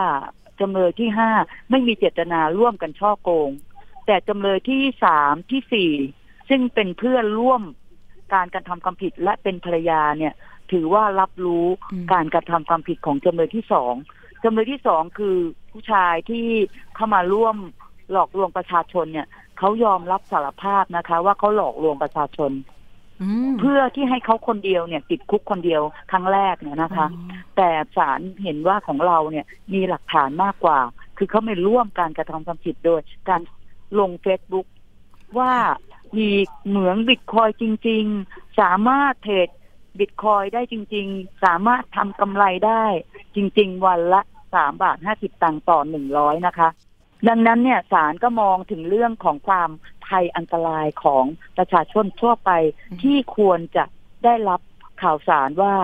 [0.60, 1.32] จำเลยที่ห้า
[1.69, 3.49] ไม่มีเจตนาร่วมกันช่อโกง
[4.06, 5.91] แต่จำเลยที่สามที่สี่
[6.49, 7.62] ซึ่งเป็นเพื่อนร่วม
[8.34, 10.34] การการทำความผิดและเป็นภรรยาเนี่ย
[10.71, 11.65] ถือว่ารับรู้
[12.13, 13.93] การกระทำความผิดของจำเลยที่สอง
[14.43, 15.36] จำเลยที่สองคือ
[15.71, 16.45] ผู้ชายที่
[16.95, 17.56] เข้ามาร่วม
[18.12, 22.52] หลอกลวงประชาชนเนี่ยเขายอมรับสารภาพนะคะ ว่าเขาหลอกลวงประชาชน
[23.21, 27.08] อืมเพื่อที่ให้เขาคนเดียวเนี่ย ติดคุกคนเดียวครั้งแรกเนี่ยนะคะ
[27.58, 30.80] แต่ศาลเห็นว่าของเราเนี่ยมีหลักฐานมากกว่า
[31.17, 33.41] คือเขาไม่ร่วมการกระทำความผิดโดย การ
[33.99, 34.67] ลงเฟซบุ๊ก
[35.39, 35.54] ว่า
[36.17, 36.30] มี
[36.67, 39.49] เหมืองบิตคอยจริง ๆ สามารถเทรด
[40.00, 42.84] บิตคอยได้จริง ๆ สามารถทำกำไรได้
[43.36, 44.22] จริง ๆ วันละ
[44.54, 46.70] สามบาทห้าสิบตังค์ต่อหนึ่งร้อยนะคะ
[47.28, 49.70] ดังนั้นเนี่ยศาลก็มองถึงเรื่องของความ
[50.06, 51.26] ภัยอันตรายของ
[51.58, 52.52] ประชาชนทั่วไป
[53.02, 53.84] ที่ควรจะ
[54.24, 54.62] ได้รับ
[55.02, 55.76] ข่าวสารว่า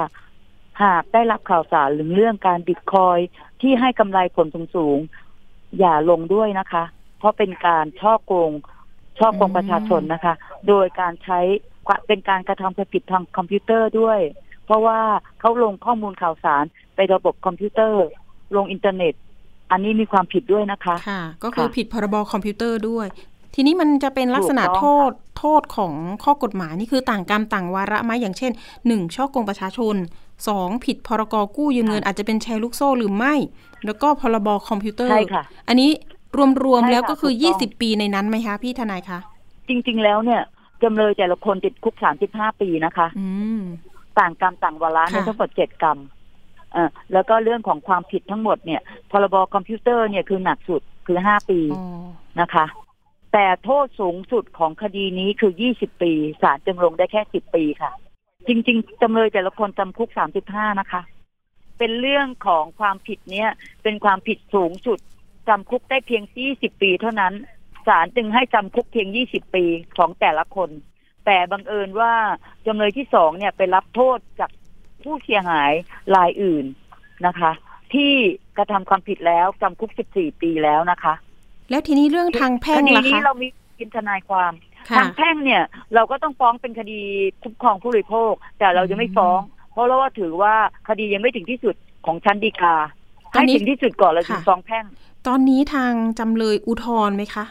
[0.83, 3.17] หากได้รับข่าวสารหรือเรื่องการบิตคอย
[3.61, 6.83] ที่ให้กำไรผลสูงๆอย่าลงด้วยนะคะ
[7.17, 8.51] เพราะเป็นการฉ้อโกง
[9.19, 10.33] ฉ้อโกงประชาชนนะคะ
[10.67, 11.39] โดยการใช้
[12.07, 14.19] เป็นการกระทำความผิดทางคอมพิวเตอร์ด้วย
[14.65, 14.99] เพราะว่า
[15.39, 16.63] เขาลงข้อมูลข่าวสาร
[16.95, 18.05] ไประบบคอมพิวเตอร์
[18.55, 19.13] ลงอินเทอร์เน็ต
[19.71, 23.07] อันนี้มีความผิดด้วยนะคะค่ะ ก็คือค่ะผิดพรบคอมพิวเตอร์ด้วย
[23.55, 25.93] ทีนี้มันจะเป็นลักษณะถูกต้องโทษโทษของ
[26.23, 28.51] ข้อกฎหมายนี่คือต่างกรรมต่างวาระไหมอย่างเช่น
[28.87, 29.95] หนึ่งช่อโกงประชาชน
[30.47, 33.33] สองผิดพรกกู้ยืมเงินอาจจะเป็นแชร์ลูกโซ่หรือไม่
[33.85, 35.89] แล้วก็พรบคอมพิวเตอร์ใช่ค่ะอันนี้
[36.37, 39.19] รวมใช่ๆแล้วค่ะก็คือถูกต้อง20 ปีในนั้นไหมคะ พี่ทนายคะ
[39.67, 40.41] จริง ๆ แล้วเนี่ย
[40.83, 43.27] จำเลยแต่ละคนติดคุกสามสิบห้าปีนะคะอื
[43.59, 43.61] ม
[44.19, 45.97] ต่างกรรมต่างวาระเนี่ยค่ะทั้งหมดเจ็ดกรรม
[46.73, 51.85] เอ่อแล้วก็เรื่องของความผิดทั้งหมดเนี่ย พรบคอมพิวเตอร์เนี่ยคือหนักสุดคือห้าปีอ๋อ
[52.41, 52.65] นะคะ
[53.33, 56.11] แต่โทษสูงสุดของคดีนี้คือยี่สิบปี
[56.41, 57.91] ศาลจึงลงได้แค่สิบปีค่ะ
[58.47, 61.01] จริง ๆจำเลยแต่ละคนจำคุกสามสิบห้านะคะ
[61.77, 63.49] เป็นเรื่องของความผิดเนี่ย
[63.83, 64.99] เป็นความผิดสูงสุด
[65.47, 67.33] จำคุกได้เพียงยี่สิบปีเท่านั้น
[67.87, 69.65] ศาลจึงให้จำคุกเพียงยี่สิบปี
[69.97, 70.69] ของแต่ละคน
[71.25, 72.13] แต่บังเอิญว่า
[72.65, 74.49] จำเลยที่สองเนี่ยไปรับโทษจาก
[75.03, 75.71] ผู้เสียหาย
[76.15, 76.65] รายอื่น
[77.25, 77.51] นะคะ
[77.93, 78.11] ที่
[78.57, 81.13] กระทำความผิดแล้วจำคุก 14 ปีแล้วนะคะ
[81.69, 84.51] แล้วทีนี้เรื่องทางแพ่คงดีล่ะนี้คะเรามีทีมทนายความ
[84.89, 85.63] ค่ะทางแพ่งเนี่ย
[85.95, 87.01] เราก็ต้องฟ้องเป็นคดี
[87.43, 89.39] คุ้มครองผู้บริโภค แต่เราจะไม่ฟ้อง
[89.71, 90.55] เพราะเราว่าถือว่า
[90.87, 92.75] คดียังไม่ถึงที่สุดของชั้นฎีกา
[93.33, 94.85] ตอนให้นี้ถึงที่สุดก่อนเราถึงค่ะฟ้องแพ่ง
[95.27, 97.45] ตอนนี้ทางจำเลยอุทธรณ์ไหมคะ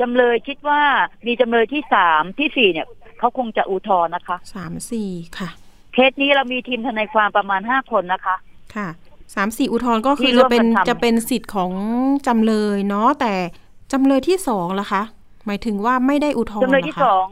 [0.00, 0.80] จำเลยคิดว่า
[1.26, 2.86] มีจำเลยที่สามที่สี่เนี่ย
[3.18, 5.48] เขาคงจะอุทธรณ์นะคะสามสี่ค่ะ
[5.92, 8.36] เคสนี้เรามีทีมทนายความประมาณห้าคนนะคะ
[8.74, 8.88] ค่ะ
[9.34, 11.72] สามสี่อุทธรณ์ก็คือที่ร่จะวมเป็นกันทำจะเป็นสิทธิ์ของ
[12.26, 13.32] จำเลยเนาะแต่
[13.92, 15.02] จำเลยที่สองล่ะคะ
[15.46, 17.26] หมายถึงว่าไม่ได้อุทธรณ์จำเลยที่หรคะสอง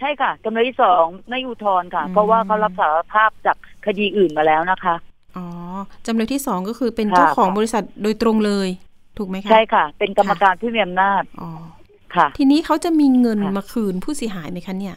[0.00, 3.56] ใช่ค่ะจำเลยที่สองไม่อุทธรณ์ค่ะอืมเพราะว่าเขารับสารภาพจาก
[3.86, 4.94] คดีอื่นมาแล้วนะคะ
[5.36, 5.46] อ๋อ
[6.06, 8.68] จำเลยที่สองก็คือเป็นค่ะเจ้าของบริษัทโดยตรงเลย
[9.18, 11.50] ถูกไหมคะใช่ค่ะ เป็นกรรมการผู้มีอำนาจอ๋อ
[12.16, 14.96] ค่ะ ทีนี้เขาจะมีเงินค่ะมาคืนผู้เสียหายไหมคะเนี่ย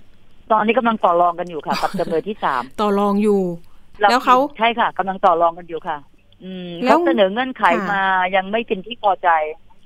[0.51, 3.41] ตอนนี้กำลังต่อรองกันอยู่ค่ะกับจำเลยที่สามต่อรองอยู่
[4.03, 5.97] รแล้วเขาใช่ค่ะกำลังต่อรองกันอยู่ค่ะ
[6.43, 8.03] อืมแล้วเขาเสนอเงื่อนไขค่ะมา
[8.35, 9.29] ยังไม่เป็นที่พอใจ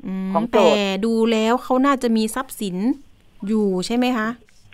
[0.06, 2.76] อืมของโจแต่ทย์ดูแล้วเขาน่าจะมีทรัพย์สิน
[3.48, 4.28] อยู่ใช่ไหมคะ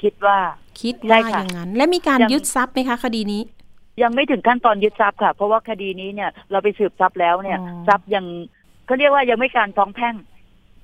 [0.04, 0.38] คิดว่า
[0.82, 3.42] คิดใช่ว่าค่ะอย่างนั้น และมีการยังยึดทรัพย์ไหมคะ คดีนี้
[4.04, 8.26] ยังไม่ถึงขั้นตอนยึดทรัพย์ค่ะ เพราะว่าคดีนี้เนี่ย เราไปสืบทรัพย์แล้วเนี่ยอ๋อทรัพย์ยัง
[8.86, 10.16] เขาเรียกว่ายังไม่การฟ้องแพ่ง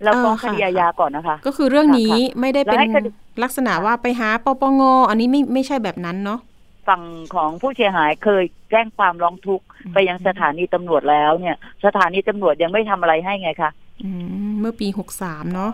[0.03, 3.10] เราฟ้องเออคค่ะดีอาญาก่อนนะคะ ก็คือเรื่องนี้ค่ะไม่ได้เป็นแล้วให้คดี
[3.43, 6.39] ลักษณะว่าไปหาปปงอันนี้ไม่ไม่ใช่แบบนั้นเนาะ
[6.88, 7.01] ฝั่ง
[7.36, 13.71] ของผู้เสียหายเคยแจ้งความร้องทุกข์อืมไปยังสถานีตำรวจแล้วเนี่ย สถานีตำรวจยังไม่ทำอะไรให้ไงคะ
[14.03, 14.10] อื
[14.49, 15.71] มเมื่อปีหกสามเนาะ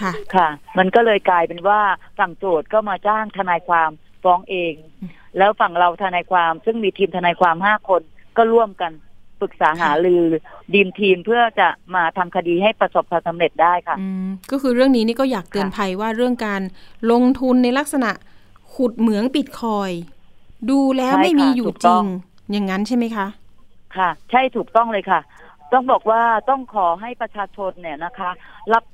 [0.00, 0.48] ค่ะ ค่ะ
[0.78, 1.80] มันก็เลยกลายเป็นว่า
[2.18, 3.90] ฝั่งโจทย์ก็มาจ้างทนายความ
[4.24, 8.02] ฟ้องเองอืมแล้วฝั่งเราทนายความซึ่งมีทีมทนายความห้าคน
[8.36, 8.92] ก็ร่วมกัน
[9.40, 10.22] ปรึกษาหารือ
[10.74, 16.62] ดีมทีมเพื่อจะมาทำคดีให้ประสบความสำเร็จได้ค่ะอืมก็คือเรื่องนี้นี่ก็อยากเตือนค่ะภัยว่าเรื่องการ
[17.12, 18.10] ลงทุนในลักษณะ
[18.74, 20.00] ขุดเหมืองบิตคอยน์
[20.70, 22.04] ดูแล้วใช่ไม่มีค่ะอยู่ถูกจต้ริองง
[22.52, 23.26] อย่างนั้นใช่ไหมคะ
[23.96, 25.20] ค่ะ ใช่ถูกต้องเลยค่ะ
[25.72, 28.30] ต้องบอกว่าต้องขอให้ประชาชนเนี่ยนะคะ
[28.72, 28.84] รับ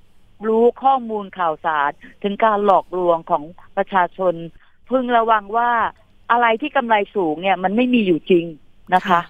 [0.49, 1.91] รู้ข้อมูลข่าวสาร
[2.23, 3.43] ถึงการหลอกลวงของ
[3.77, 4.35] ประชาชน
[4.91, 5.71] พึงระวังว่า
[6.31, 8.47] อะไรที่กำไรสูงเนี่ย มันไม่มีอยู่จริง
[8.95, 9.21] นะคะค่ะ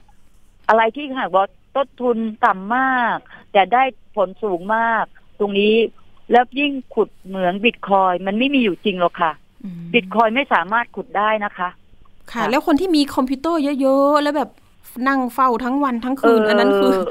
[0.69, 1.45] อะไรที่หากว่า
[1.77, 3.17] ต้นทุนต่ำมาก
[3.53, 3.83] แต่ได้
[4.17, 5.05] ผลสูงมาก
[5.39, 5.75] ตรงนี้
[6.33, 9.33] แล้วยิ่งขุดเหมืองบิตคอยน์มันไม่มีอยู่จริงหรอกค่ะ
[9.65, 11.69] อืมบิตคอยน์ไม่สามารถขุดได้นะคะ
[12.33, 14.51] ค่ะค่ะ แล้วคนที่มีคอมพิวเตอร์เยอะๆ แล้วแบบ
[15.09, 17.11] นั่งเฝ้าทั้งวันทั้งคืนอันนั้นคือเ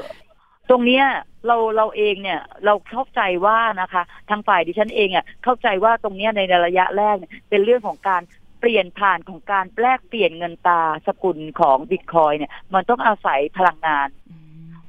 [0.70, 1.04] ตรงเนี้ย
[1.46, 8.22] เราเราเองเนี่ย เราเข้าใจว่านะคะ ทางฝ่ายดิฉันเองอะเข้าใจว่าตรงเนี้ยในระยะแรกเนี่ยเป็นเรื่องของการ
[8.62, 14.08] เปลี่ยนผ่านของการแลกเปลี่ยนเงินตราสกุลของบิตคอยเนี่ย มันต้องอาศัยพลังงาน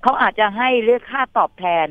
[0.02, 1.88] เขาอาจจะให้เรียกค่าตอบแทน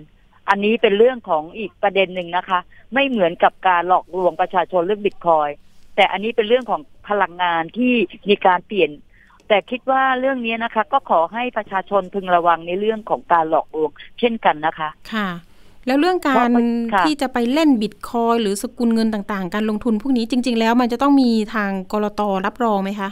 [0.49, 2.61] อันนี้เป็นเรื่องของอีกประเด็นหนึ่งนะคะ
[2.95, 5.49] ไม่เหมือนกับการหลอกลวงประชาชนเรื่องบิตคอย
[5.97, 7.95] แต่อันนี้เป็นเรื่องของพลังงานที่
[8.29, 8.91] มีการเปลี่ยน
[9.49, 15.29] แต่คิดว่าเรื่องนี้นะคะ ก็ขอให้ประชาชนพึงระวังในเรื่องของการหลอกลวงเช่นกันนะคะ ค่ะ
[15.87, 23.11] แล้วเรื่องการเพราะมันค่ะที่จะไปเล่นบิตคอยหรือสกุลเงินต่างๆ การลงทุนพวกนี้จริง ๆ แล้วมันจะต้องมีทางกรตรับรองไหมคะ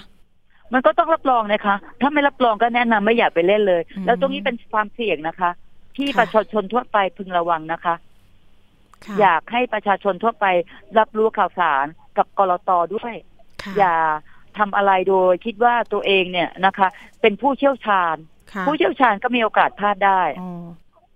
[0.72, 5.50] มันก็ต้องรับรองนะคะ ถ้าไม่รับรองก็แนะนำไม่อย่าไปเล่นเลยอืมแล้วตรงนี้เป็นความเสี่ยงนะคะ
[5.96, 7.94] ที่ค่ะประชาชนทั่วไปพึงระวังนะคะ
[9.04, 10.46] ค่ะอยากให้ประชาชนทั่วไป
[10.98, 11.86] รับรู้ข่าวสาร
[12.18, 13.14] กับกรตด้วย
[13.62, 13.94] ค่ะอย่า
[14.58, 16.88] ทำอะไรโดยคิดว่าตัวเองเนี่ยนะคะ
[17.20, 18.16] เป็นผู้เชี่ยวชาญ
[18.52, 20.66] ค่ะผู้เชี่ยวชาญก็มีโอกาสพลาดได้อ๋อ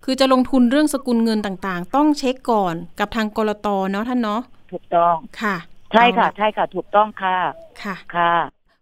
[0.05, 4.41] คือจะลงทุนเรื่องสกุลเงินต่างๆ ต้องเช็คก่อนกับทางกรตเนาะท่านเนาะ
[4.73, 5.57] ถูกต้องค่ะ
[5.93, 7.37] ใช่ค่ะเอาลใช่ค่ะถูกต้องค่ะ
[7.83, 8.35] ค่ะค่ะ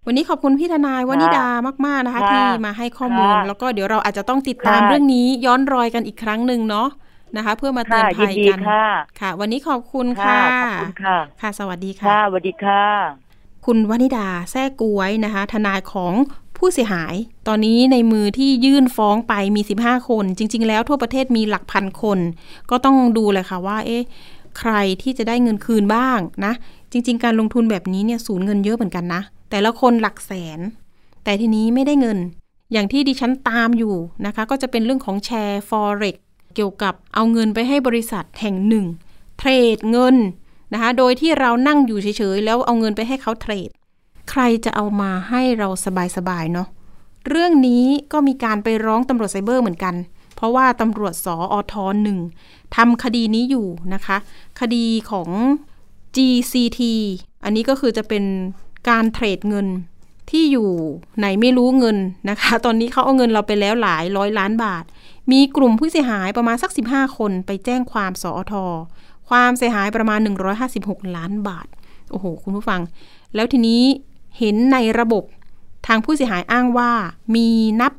[0.06, 1.46] วันนี้ขอบคุณพี่ทนายวนิดา
[1.86, 6.88] มาก ๆนะคะค่ะที่มาให้ข้อมูลค่ะแล้วก็เดี๋ยวเราอาจจะต้องติดตามค่ะเรื่องนี้ย้อนรอยกันอีกครั้งหนึ่งเนาะ
[7.36, 8.86] นะคะ เพื่อมาเตือค่ะนยิภันยดีกันค่ะ
[9.20, 12.82] ค่ะ วันนี้ขอบคุณค่ะค่ะขอบคุณค่ะ ค่ะ สวัสดีค่ะค่ะสวัสดีค่ะ
[13.66, 16.14] คุณวนิดาแท้กวยนะคะ ทนายของ
[16.64, 17.14] ผู้เสียหาย
[17.48, 22.18] ตอนนี้ในมือที่ยื่นฟ้องไปมี 15 คน จริง ๆ แล้วทั่วประเทศมีหลักพันคน
[22.70, 24.02] ก็ต้องดูเลยค่ะว่า เอ๊ะ
[24.58, 24.72] ใคร
[25.02, 26.52] ที่จะได้เงินคืนบ้างนะ
[26.92, 30.60] จริง ๆ การลงทุนแบบนี้เนี่ยสูญเงินเยอะเหมือนกันนะ แต่ละคนหลักแสน
[31.24, 32.18] แต่ทีนี้ไม่ได้เงิน
[32.72, 33.94] อย่างที่ดิฉันตามอยู่
[34.26, 36.16] นะคะ ก็จะเป็นเรื่องของแชร์ forex
[36.54, 38.86] เกี่ยวกับเอาเงินไปให้บริษัทแห่งหนึ่ง
[39.38, 40.16] เทรดเงิน
[40.72, 43.70] นะคะ โดยที่เรานั่งอยู่เฉยๆ แล้วเอาเงินไปให้เขาเทรด
[44.30, 45.68] ใครจะเอามาให้เรา
[46.16, 46.68] สบายๆเนาะ
[47.28, 49.94] เรื่องนี้ก็มีการไปร้องตำรวจไซเบอร์เหมือนกัน
[50.34, 52.18] เพราะว่าตำรวจสออทหนึ่ง
[52.76, 54.16] ทำคดีนี้อยู่นะคะ
[54.60, 55.28] คดีของ
[56.16, 56.80] GCT
[57.44, 58.24] อันนี้ก็คือจะเป็น
[58.88, 59.66] การเทรดเงิน
[60.30, 60.70] ที่อยู่
[61.18, 61.98] ไหนไม่รู้เงิน
[62.30, 64.84] นะคะ ตอนนี้เขาเอาเงินเราไปแล้วหลายร้อยล้านบาท
[65.32, 68.54] มีกลุ่มผู้เสียหายประมาณสัก 15 คนไปแจ้งความสอท
[69.28, 70.20] ความเสียหายประมาณ
[70.68, 71.66] 156 ล้านบาท
[72.10, 72.80] โอ้โห คุณผู้ฟัง
[73.34, 73.82] แล้วทีนี้
[74.38, 75.24] เห็นในระบบ
[75.86, 76.90] ทางผู้เสียหายอ้างว่า
[77.34, 77.48] มี
[77.80, 77.92] นับ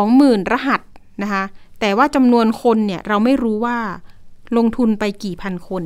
[0.00, 0.80] 20,000 รหัส
[1.22, 1.44] นะคะ
[1.80, 3.78] แต่ว่าจำนวนคนเนี่ยเราไม่รู้ว่า
[4.56, 5.84] ลงทุนไปกี่พันคน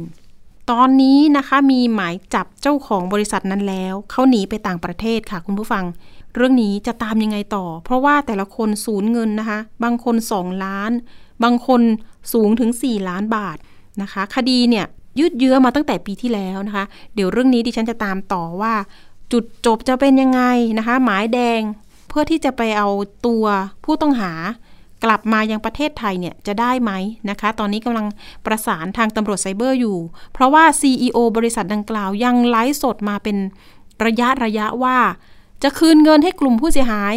[0.71, 5.85] ตอนนี้นะคะมีหมายจับเจ้าของบริษัทนั้นแล้ว เขาหนีไปต่างประเทศค่ะคุณผู้ฟัง
[6.35, 10.93] เรื่องนี้จะตามยังไงต่อ เพราะว่าแต่ละคนสูญเงินนะคะ บางคน 2 ล้าน
[11.43, 11.81] บางคน
[12.33, 13.57] สูงถึง 4 ล้านบาท
[14.03, 14.85] นะคะ คดีเนี่ย
[15.19, 16.85] ยืดเยื้อมาตั้งแต่ปีที่แล้วนะคะ
[17.15, 18.73] เดี๋ยวเรื่องนี้ดิฉันจะตามต่อว่า
[19.33, 20.43] จุดจบจะเป็นยังไง
[20.79, 21.61] นะคะ หมายแดง
[22.09, 22.89] เพื่อที่จะไปเอา
[23.27, 23.45] ตัว
[23.85, 24.33] ผู้ต้องหา
[25.05, 26.93] กลับมายังประเทศไทยเนี่ยจะได้ไหม
[27.31, 28.07] นะคะ ตอนนี้กำลัง
[28.47, 29.99] ประสานทางตำรวจไซเบอร์อยู่
[30.33, 33.37] เพราะว่า CEO บริษัทดังกล่าวยังไลฟ์สดมาเป็น
[34.05, 34.99] ระยะระยะว่า
[35.63, 37.15] จะคืนเงินให้กลุ่มผู้เสียหาย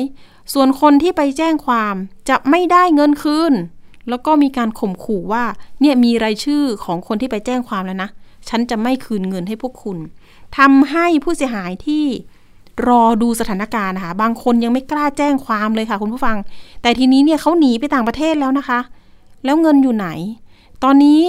[0.53, 1.95] ส่วนคนที่ไปแจ้งความ
[2.29, 3.53] จะไม่ได้เงินคืน
[4.09, 5.43] แล้วก็มีการข่มขู่ว่า
[5.81, 8.09] เนี่ยมีรายชื่อของคนที่ไปแจ้งความแล้วนะ
[8.49, 9.97] ฉันจะไม่คืนเงินให้พวกคุณ
[10.57, 12.05] ทำให้ผู้เสียหายที่
[12.87, 16.37] รอดูสถานการณ์นะคะ บางคนยังไม่กล้าแจ้งความเลยค่ะคุณผู้ฟัง
[16.81, 18.79] แต่ทีนี้เนี่ยเขาหนีไปต่างประเทศแล้วนะคะ
[19.45, 20.07] แล้วเงินอยู่ไหน
[20.83, 21.21] ตอนนี้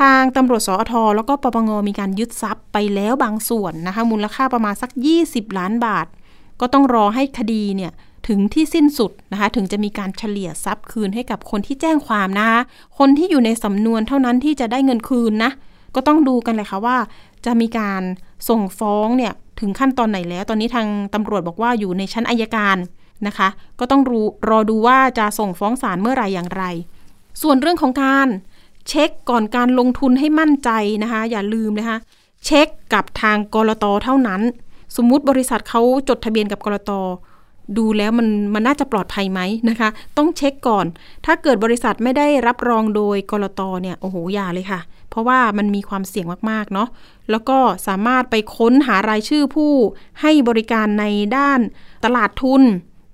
[0.00, 4.90] ทางตำรวจสอทแล้วก็ปปงมีการยึดทรัพย์ไปแล้วบางส่วนนะคะ มูลค่าประมาณสัก
[5.24, 6.06] 20 ล้านบาท
[6.60, 7.92] ก็ต้องรอให้คดีเนี่ย
[8.28, 12.60] ถึงที่สิ้นสุดนะคะ ถึงจะมีการเฉลี่ยทรัพย์คืนให้กับคนที่แจ้งความนะคะ
[12.98, 15.50] คนที่อยู่ในสำนวนเท่านั้นที่จะได้เงินคืนนะ
[15.94, 16.96] ก็ต้องดูกันเลยค่ะว่า
[17.46, 18.02] จะมีการ
[18.48, 22.76] ส่งฟ้องเนี่ยถึงขั้นตอนไหนแล้ว ตอนนี้ทางตำรวจบอกว่าอยู่ในชั้นอายการ
[23.26, 23.48] นะคะ
[23.80, 26.64] ก็ต้องรู้รอดูว่าจะส่งฟ้องศาลเมื่อไหร่อย่างไร
[27.42, 28.28] ส่วนเรื่องของการ
[28.88, 30.70] เช็คก่อนการลงทุนให้มั่นใจ
[31.02, 31.98] นะคะ อย่าลืมนะคะ
[32.44, 34.42] เช็คกับทางกรตเท่านั้น
[34.96, 36.92] สมมุติบริษัทเขาจดทะเบียนกับกรต
[37.78, 40.86] ดูแล้วมันมันน่าจะปลอดภัยไหมนะคะ ต้องเช็คก่อน
[41.26, 44.80] ถ้าเกิดบริษัทไม่ได้รับรองโดยกรตเนี่ยโอ้โหอย่าเลยค่ะ
[45.14, 46.88] เพราะว่ามันมีความเสี่ยงมาก ๆ เนาะ
[47.30, 49.72] แล้วก็สามารถไปค้นหารายชื่อผู้
[50.20, 51.04] ให้บริการใน
[51.36, 51.60] ด้าน
[52.04, 52.62] ตลาดทุน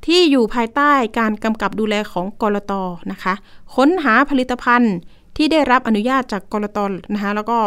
[0.07, 2.73] ที่อยู่ภายใต้การกำกับดูแลของกรต
[3.13, 3.35] นะคะ
[3.77, 4.95] ค้นหาผลิตภัณฑ์
[5.37, 6.79] ที่ได้รับอนุญาตจากกรต
[7.15, 7.59] นะคะแล้วก็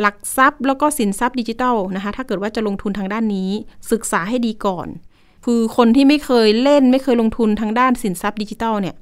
[0.00, 3.50] หลักทรัพย์แล้วก็สินทรัพย์ดิจิทัลนะคะถ้าเกิดว่าจะลงทุนทางด้านนี้
[3.92, 4.88] ศึกษาให้ดีก่อน
[5.44, 8.94] คือคนที่ไม่เคยเล่นไม่เคยลงทุนทางด้านสินทรัพย์ดิจิทัลเนี่ย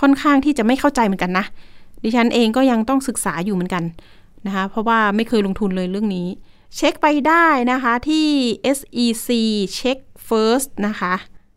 [0.00, 1.44] ค่อนข้างที่จะไม่เข้าใจเหมือนกันนะ
[2.04, 3.84] ดิฉันเองก็ยังต้องศึกษาอยู่เหมือนกัน
[4.46, 6.28] นะคะ เพราะว่าไม่เคยลงทุนเลยเรื่องนี้
[6.76, 8.26] เช็คไปได้นะคะที่
[8.76, 9.28] SEC
[9.78, 11.14] Check First นะคะ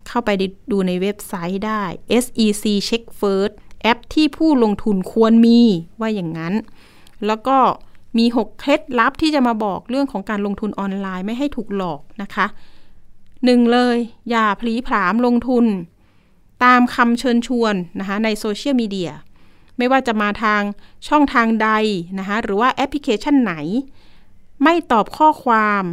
[0.08, 0.30] เข้าไป
[0.72, 1.84] ดูในเว็บไซต์ได้
[2.24, 5.60] SEC Check First แอปที่ผู้ลงทุนควรมี
[6.00, 6.54] ว่าอย่างนั้น
[7.26, 7.58] แล้วก็
[8.18, 12.46] มี 6 เคล็ดลับที่จะมาบอกเรื่องของการลงทุนออนไลน์ไม่ให้ถูกหลอกนะคะ
[13.46, 13.98] หนึ่งเลย
[14.30, 15.66] อย่าผลีผลามลงทุน
[16.64, 19.12] ตามคำเชิญชวนนะคะในโซเชียลมีเดีย
[19.80, 20.62] ไม่ว่าจะมาทาง
[21.08, 21.70] ช่องทางใด
[22.20, 23.54] นะคะหรือว่าแอปพลิเคชันไหน
[24.64, 25.84] ไม่ตอบข้อความ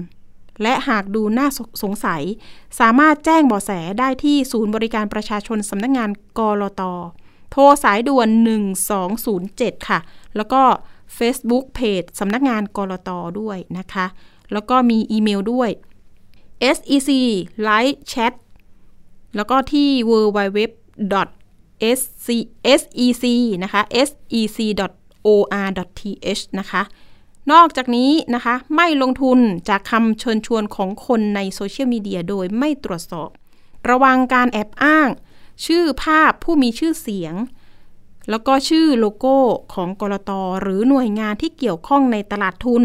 [0.62, 1.49] และหากดูน่า
[1.83, 2.22] สงสัย
[2.81, 6.83] สามารถแจ้งเบาะแสได้ที่ศูนย์บริการประชาชนสำนักงงานกรต
[7.51, 8.29] โทรสายด่วน
[9.09, 9.99] 1207 ค่ะ
[10.37, 10.62] แล้วก็
[11.18, 14.07] Facebook เพจสำนักงานกรตด้วยนะคะ
[14.53, 15.70] แล้วก็มีอีเมลด้วย
[16.77, 17.11] sec
[17.66, 18.33] live chat
[19.37, 20.59] แล้วก็ที่ www
[21.98, 22.00] s.
[22.26, 22.28] c.
[22.80, 23.24] sec
[23.62, 24.80] นะคะ sec
[25.26, 26.82] or.th นะคะ
[27.52, 33.28] นอกจากนี้นะคะ ไม่ลงทุนจากคำเชิญชวนของคนในโซเชียลมีเดียโดยไม่ตรวจสอบ
[33.90, 35.08] ระวังการแอบอ้าง
[35.66, 37.34] ชื่อภาพผู้มีชื่อเสียง
[38.30, 39.36] แล้วก็ชื่อโลโก้
[39.74, 40.30] ของกรต
[40.62, 42.84] หรือหน่วยงานที่เกี่ยวข้องในตลาดทุน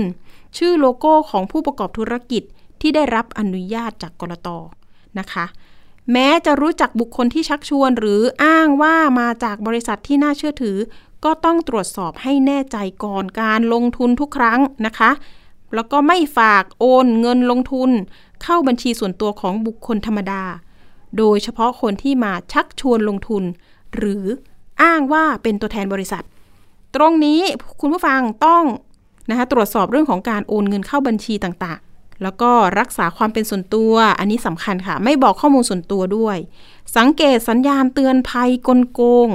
[0.57, 2.43] ชื่อโลโก้ของผู้ประกอบธุรกิจ
[2.81, 4.49] ที่ได้รับอนุญาตจากกรต
[5.19, 5.45] นะคะ
[6.11, 10.77] แม้จะรู้จักบุคคลที่ชักชวน หรืออ้างว่ามาจากบริษัทที่น่าเชื่อถือ
[11.23, 15.11] ก็ต้องตรวจสอบให้แน่ใจก่อนการลงทุนทุกครั้งนะคะ
[15.75, 17.89] แล้วก็ไม่ฝากโอนเงินลงทุน
[18.43, 20.43] เข้าบัญชีส่วนตัวของบุคคลธรรมดา
[21.17, 23.43] โดยเฉพาะคนที่มาชักชวนลงทุน
[23.95, 24.25] หรือ
[24.81, 26.23] อ้างว่าเป็นตัวแทนบริษัท
[26.95, 27.41] ตรงนี้
[27.79, 28.63] คุณผู้ฟังต้อง
[29.29, 31.79] นะคะตรวจสอบเรื่องของการโอนเงินเข้าบัญชีต่าง
[32.23, 36.37] แล้วก็รักษาความเป็นส่วนตัว อันนี้สำคัญค่ะ ไม่บอกข้อมูลส่วนตัวด้วย
[36.97, 39.29] สังเกตสัญญาณเตือนภัยกลโกง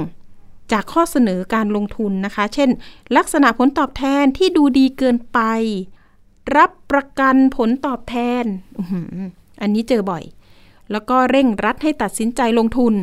[0.71, 2.69] จากข้อเสนอการลงทุนนะคะ เช่น
[3.17, 5.39] ลักษณะผลตอบแทนที่ดูดีเกินไป
[6.57, 8.43] รับประกันผลตอบแทน
[8.79, 8.81] อ
[9.61, 10.23] อันนี้เจอบ่อย
[10.91, 12.93] แล้วก็เร่งรัดให้ตัดสินใจลงทุน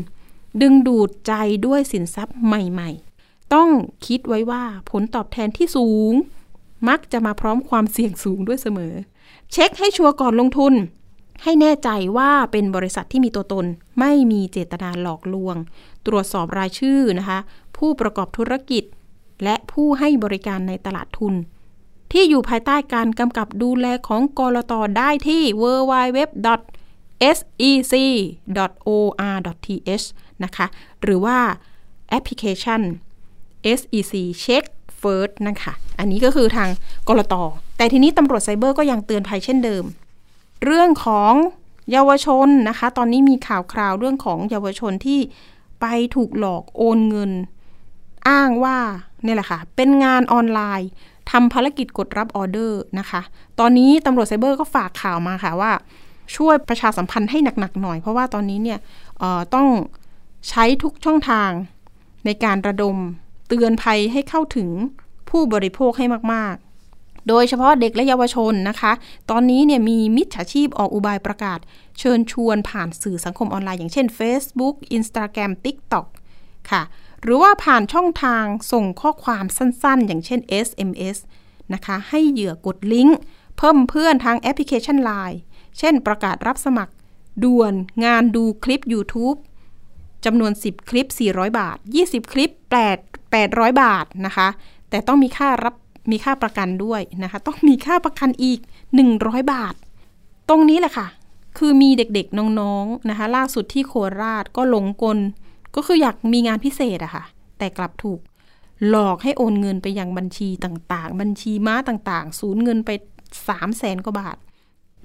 [0.61, 1.33] ดึงดูดใจ
[1.67, 3.69] ด้วยสินทรัพย์ใหม่ๆ ต้อง
[4.07, 6.13] คิดไว้ว่าผลตอบแทนที่สูง
[6.89, 8.95] มักจะมาพร้อมความเสี่ยงสูงด้วยเสมอ
[9.53, 10.75] เช็คให้ชัวร์ก่อนลงทุน
[11.43, 13.67] ให้แน่ใจว่าเป็นบริษัทที่มีตัวตน
[14.01, 15.57] ไม่มีเจตนาหลอกลวง
[16.07, 17.39] ตรวจสอบรายชื่อนะคะ
[17.77, 18.85] ผู้ประกอบธุรกิจ
[19.45, 21.35] และผู้ให้บริการในตลาดทุน
[22.13, 26.19] ที่อยู่ภายใต้การกำกับดูแลของกรตได้ที่ www
[27.39, 30.07] sec.or.th
[30.45, 30.67] นะคะ
[31.03, 31.39] หรือว่า
[32.09, 32.81] แอปพลิเคชัน
[33.79, 34.65] SEC Check
[35.05, 36.69] First นะคะอันนี้ก็คือทาง
[37.09, 37.35] กรต
[37.77, 39.85] แต่ทีนี้ตำรวจไซเบอร์ก็ยังเตือนภัยเช่นเดิม
[40.65, 41.33] เรื่องของ
[41.93, 45.21] เยาวชนนะคะ ตอนนี้มีข่าวคราวเรื่องของเยาวชนที่
[45.81, 47.33] ไปถูกหลอกโอนเงิน
[48.29, 48.79] อ้างว่า
[49.25, 50.89] เนี่ยแหละค่ะ เป็นงานออนไลน์
[51.31, 53.21] ทำภารกิจกดรับออเดอร์นะคะ
[53.61, 55.73] ตอนนี้ตำรวจไซเบอร์ก็ฝากข่าวมาค่ะว่า
[56.37, 58.79] ช่วยประชาสัมพันธ์ให้หนักๆหน่อย เพราะว่าตอนนี้เนี่ย
[59.55, 59.67] ต้อง
[60.49, 61.51] ใช้ทุกช่องทาง
[62.25, 62.97] ในการระดม
[63.55, 64.71] ตือนภัยให้เข้าถึง
[65.31, 68.93] ผู้บริโภคให้มาก ๆ โดยเฉพาะเด็กและเยาวชนนะคะ
[69.31, 71.59] ตอนนี้เนี่ยมีมิจฉาชีพออกอุบายประกาศ
[71.99, 76.07] เชิญชวนผ่านสื่อสังคมออนไลน์อย่างเช่น Facebook Instagram TikTok
[76.71, 76.83] ค่ะ
[77.23, 81.17] หรือว่าผ่านช่องทางส่งข้อความสั้นๆ อย่างเช่น SMS
[81.73, 83.19] นะคะ ให้เหยื่อกดลิงก์
[83.59, 85.39] เพิ่มเพื่อนทางแอปพลิเคชัน Line
[85.79, 86.93] เช่นประกาศรับสมัคร
[87.45, 87.73] ด่วน
[88.05, 89.39] งานดูคลิป YouTube
[90.25, 92.51] จำนวน 10 คลิป 400 บาท 20 คลิป
[92.91, 94.49] 8 800 บาทนะคะ
[94.91, 95.75] แต่ต้องมีค่ารับ
[96.11, 98.61] มีค่าประกันด้วยนะคะ ต้องมีค่าประกันอีก
[99.07, 99.75] 100 บาท
[100.49, 101.07] ตรงนี้แหละค่ะ
[101.59, 105.19] คือมีเด็กๆน้องๆนะคะ ล่าสุดที่โคราชก็หลงกล
[105.75, 107.25] ก็คืออยากมีงานพิเศษอะค่ะ
[107.59, 108.21] แต่กลับถูก
[108.89, 112.91] หลอกให้โอนเงินไปยังบัญชีต่างๆ บัญชีม้าต่างๆ สูญเงินไป
[113.23, 114.37] 3 0 0แสนกว่าบาท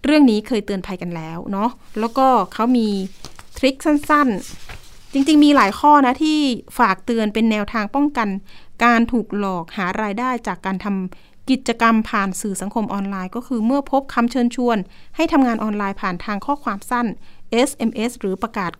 [0.03, 2.87] เรื่องนี้เคยเตือนภัยกันแล้วเนาะ แล้วก็เขามี
[3.57, 4.68] ทริคสั้นๆ
[5.13, 6.39] จริงๆ มีหลายข้อนะที่
[6.77, 8.29] ฝากเตือนเป็นแนวทางป้องกัน
[8.83, 14.77] การถูกหลอกหารายได้จากการทำกิจกรรมผ่านสื่อสังคมออนไลน์ ก็คือเมื่อพบคำเชิญชวน
[15.15, 17.07] ให้ทำงานออนไลน์ผ่านทางข้อความสั้น
[17.67, 18.71] SMS หรือประกาศ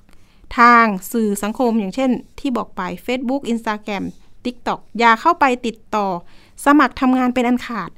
[0.59, 4.03] ทางสื่อสังคมอย่างเช่น ที่บอกไป Facebook Instagram
[4.45, 6.07] TikTok อย่าเข้าไปติดต่อ
[6.65, 7.89] สมัครทำงานเป็นอันขาด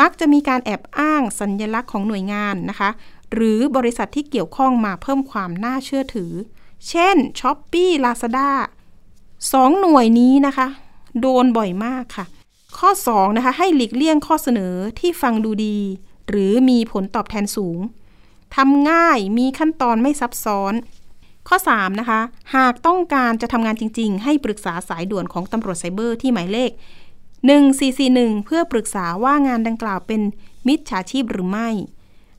[0.00, 2.90] มักจะมีการแอบอ้างสัญญลักษณ์ของหน่วยงานนะคะ
[3.34, 6.32] หรือบริษัทที่เกี่ยวข้องมาเพิ่มความน่าเชื่อถือ
[6.88, 8.50] เช่น s h อ p e e Lazada
[9.52, 10.68] สองหน่วยนี้นะคะ
[11.20, 12.24] โดนบ่อยมากค่ะ
[12.78, 15.78] ข้อ 2 นะคะ ให้หลีกเลี่ยงข้อเสนอที่ฟังดูดี
[16.28, 17.78] หรือมีผลตอบแทนสูง
[18.56, 20.74] ทำง่ายมีขั้นตอนไม่ซับซ้อน
[21.48, 22.20] ข้อ 3 นะคะ
[22.56, 26.70] หากต้องการจะทำงานจริง ๆ ให้ปรึกษาสายด่วนของตำรวจไซเบอร์ที่หมายเลข
[27.58, 30.20] 1441 เพื่อปรึกษาว่างานดังกล่าวเป็น
[30.66, 31.68] มิจฉาชีพหรือไม่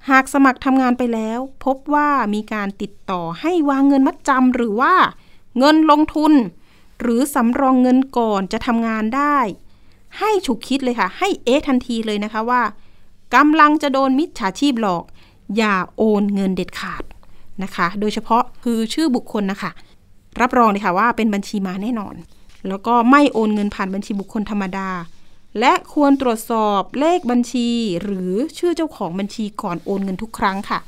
[0.10, 4.94] หากสมัครทำงานไปแล้ว พบว่ามีการติดต่อให้วางเงินมัดจำหรือว่า
[5.60, 6.34] เงินลงทุน
[7.02, 9.38] หรือสำรองเงินก่อนจะทำงานได้
[10.20, 12.62] ให้ฉุกคิดเลยค่ะ ให้เอะทันทีเลยนะคะว่า
[13.36, 15.04] กำลังจะโดนมิจฉาชีพหลอก
[15.58, 17.04] อย่าโอนเงินเด็ดขาด
[17.64, 19.72] นะคะ โดยเฉพาะคือชื่อบุคคลนะคะ
[20.42, 22.16] รับรองเลยค่ะว่าเป็นบัญชีมาแน่นอน
[22.68, 24.90] แล้วก็ไม่โอนเงินผ่านบัญชีบุคคลธรรมดา
[25.60, 27.70] และควรตรวจสอบเลขบัญชี
[28.04, 30.80] หรือชื่อเจ้าของบัญชีก่อนโอนเงินทุกครั้งค่ะ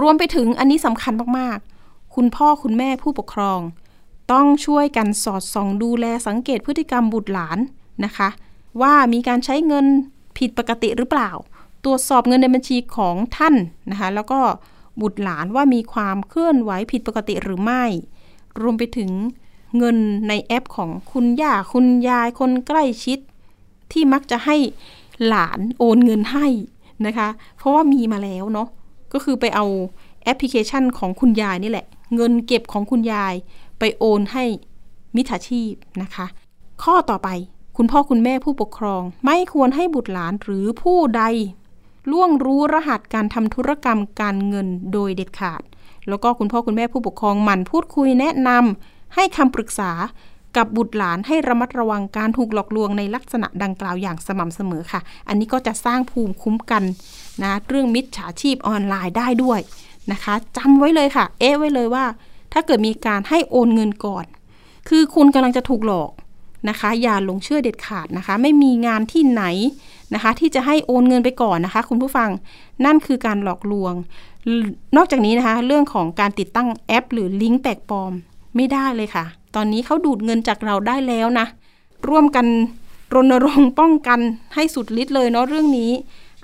[0.00, 3.60] รวมไปถึงอันนี้สำคัญมากๆ คุณพ่อคุณแม่ผู้ปกครอง
[4.32, 7.58] ต้องช่วยกันสอดส่องดูแลสังเกตพฤติกรรมบุตรหลาน
[8.04, 8.28] นะคะ
[8.80, 9.86] ว่ามีการใช้เงิน
[10.38, 11.30] ผิดปกติหรือเปล่า
[11.84, 13.54] ตรวจสอบเงินในบัญชีของท่าน
[13.90, 14.40] นะคะ แล้วก็
[15.00, 17.84] บุตรหลานว่ามีความเคลื่อนไหวผิดปกติหรือไม่
[18.60, 19.10] รวมไปถึง
[19.78, 19.96] เงิน
[20.28, 23.18] ในแอปของคุณย่าคุณยายคนใกล้ชิด
[23.92, 24.56] ที่มักจะให้
[25.26, 26.46] หลานโอนเงินให้
[27.06, 27.28] นะคะ
[27.58, 28.68] เพราะว่ามีมาแล้วเนาะ
[29.12, 29.66] ก็คือไปเอา
[30.24, 33.34] แอปพลิเคชันของคุณยายนี่แหละ เงินเก็บของคุณยาย
[33.78, 34.44] ไปโอนให้
[35.16, 35.72] มิจฉาชีพ
[36.02, 36.26] นะคะ
[36.82, 37.28] ข้อต่อไป
[37.76, 41.22] คุณพ่อคุณแม่ผู้ปกครอง ไม่ควรให้บุตรหลานหรือผู้ใด
[42.10, 45.62] ล่วงรู้รหัสการทำธุรกรรมการเงินโดยเด็ดขาด
[46.08, 49.90] แล้วก็คุณพ่อคุณแม่ผู้ปกครองหมั่นพูดคุยแนะนำให้คำปรึกษา
[50.56, 56.82] กับบุตรหลานให้ระมัดระวังการถูกหลอกลวงในลักษณะดังกล่าวอย่างสม่ำเสมอค่ะ อันนี้ก็จะสร้างภูมิคุ้มกัน
[57.42, 59.60] นะเรื่องมิจฉาชีพออนไลน์ได้ด้วย
[60.12, 62.04] นะคะจำไว้เลยค่ะ เอ๊ะไว้เลยว่า
[62.52, 64.24] ถ้าเกิดมีการให้โอนเงินก่อน
[64.88, 66.10] คือคุณกำลังจะถูกหลอก
[66.68, 69.44] นะคะ อย่าหลงเชื่อเด็ดขาดนะคะ ไม่มีงานที่ไหน
[70.14, 72.30] นะคะ ที่จะให้โอนเงินไปก่อนนะคะ คุณผู้ฟัง
[72.84, 73.94] นั่นคือการหลอกลวง
[74.96, 78.12] นอกจากนี้นะคะ เรื่องของการติดตั้งแอป หรือลิงก์แปลกปลอม
[78.56, 79.24] ไม่ได้เลยค่ะ
[79.54, 81.46] ตอนนี้เขาดูดเงินจากเราได้แล้วนะ
[82.08, 82.46] ร่วมกัน
[83.14, 84.20] รณรงค์ป้องกัน
[84.54, 85.92] ให้สุดฤทธิ์เลยเนาะเรื่องนี้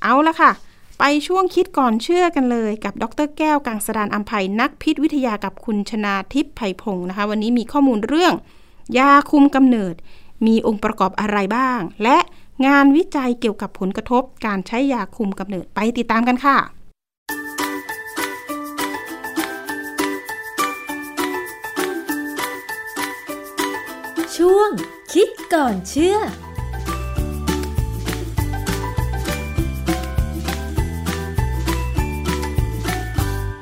[0.03, 0.51] เอาละค่ะ
[0.99, 8.35] ไปช่วงคิดก่อนเชื่อกันเลยกับดรแก้วกังสดานอัมภัยนักพิษวิทยากับคุณชนาทิพย์ไผ่พงศ์นะคะ วันนี้มีข้อมูลเรื่อง
[8.99, 9.95] ยาคุมกำเนิด
[10.47, 12.19] มีองค์ประกอบอะไรบ้าง และ
[12.67, 16.57] งานวิจัยเกี่ยวกับผลกระทบ การใช้ยาคุมกำเนิดไปติดตามกันค่ะ
[24.37, 24.71] ช่วง
[25.13, 26.17] คิดก่อนเชื่อ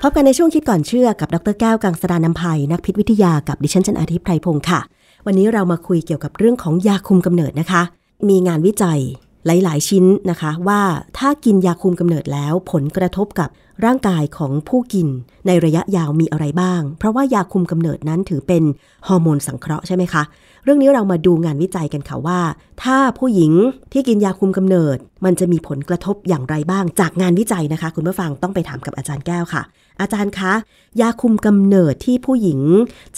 [0.03, 4.81] พบกันในช่วงคิดก่อนเชื่อกับ ดรแก้วกังสดานนภัยนักพิษวิทยากับดิฉันจันอาทิตย์ไพรพงศ์ค่ะ
[5.27, 7.83] วันนี้เรามาคุยเกี่ยวกับเรื่องของยาคุมกำเนิดนะคะ
[8.29, 9.01] มีงานวิจัย
[9.47, 10.81] หลาย ๆ ชิ้นนะคะว่า
[11.19, 13.49] ถ้ากินยาคุมกำเนิดแล้วผลกระทบกับ
[13.85, 15.09] ร่างกายของผู้กิน
[15.47, 18.65] ในระยะยาวมีอะไรบ้าง เพราะว่ายาคุมกำเนิดนั้นถือเป็น
[19.09, 20.23] ฮอร์โมนสังเคราะห์ใช่ไหมคะ
[20.65, 22.41] เรื่องนี้เรามาดูงานวิจัยกันค่ะว่า
[22.83, 23.53] ถ้าผู้หญิง
[23.93, 29.63] ที่กินยาคุมกำเนิด มันจะมีผลกระทบอย่างไรบ้าง จากงานวิจัยนะคะ คุณผู้ฟังต้องไปถามกับอาจารย์แก้วค่ะ
[30.01, 30.53] อาจารย์คะ
[31.01, 32.61] ยาคุมกำเนิดที่ผู้หญิง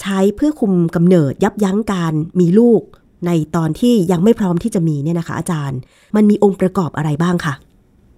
[0.01, 2.81] ใช้เพื่อคุมกำเนิดยับยั้งการมีลูก
[3.25, 5.79] ในตอนที่ยังไม่พร้อมที่จะมีเนี่ยนะคะ อาจารย์
[6.15, 7.53] มันมีองค์ประกอบอะไรบ้างคะ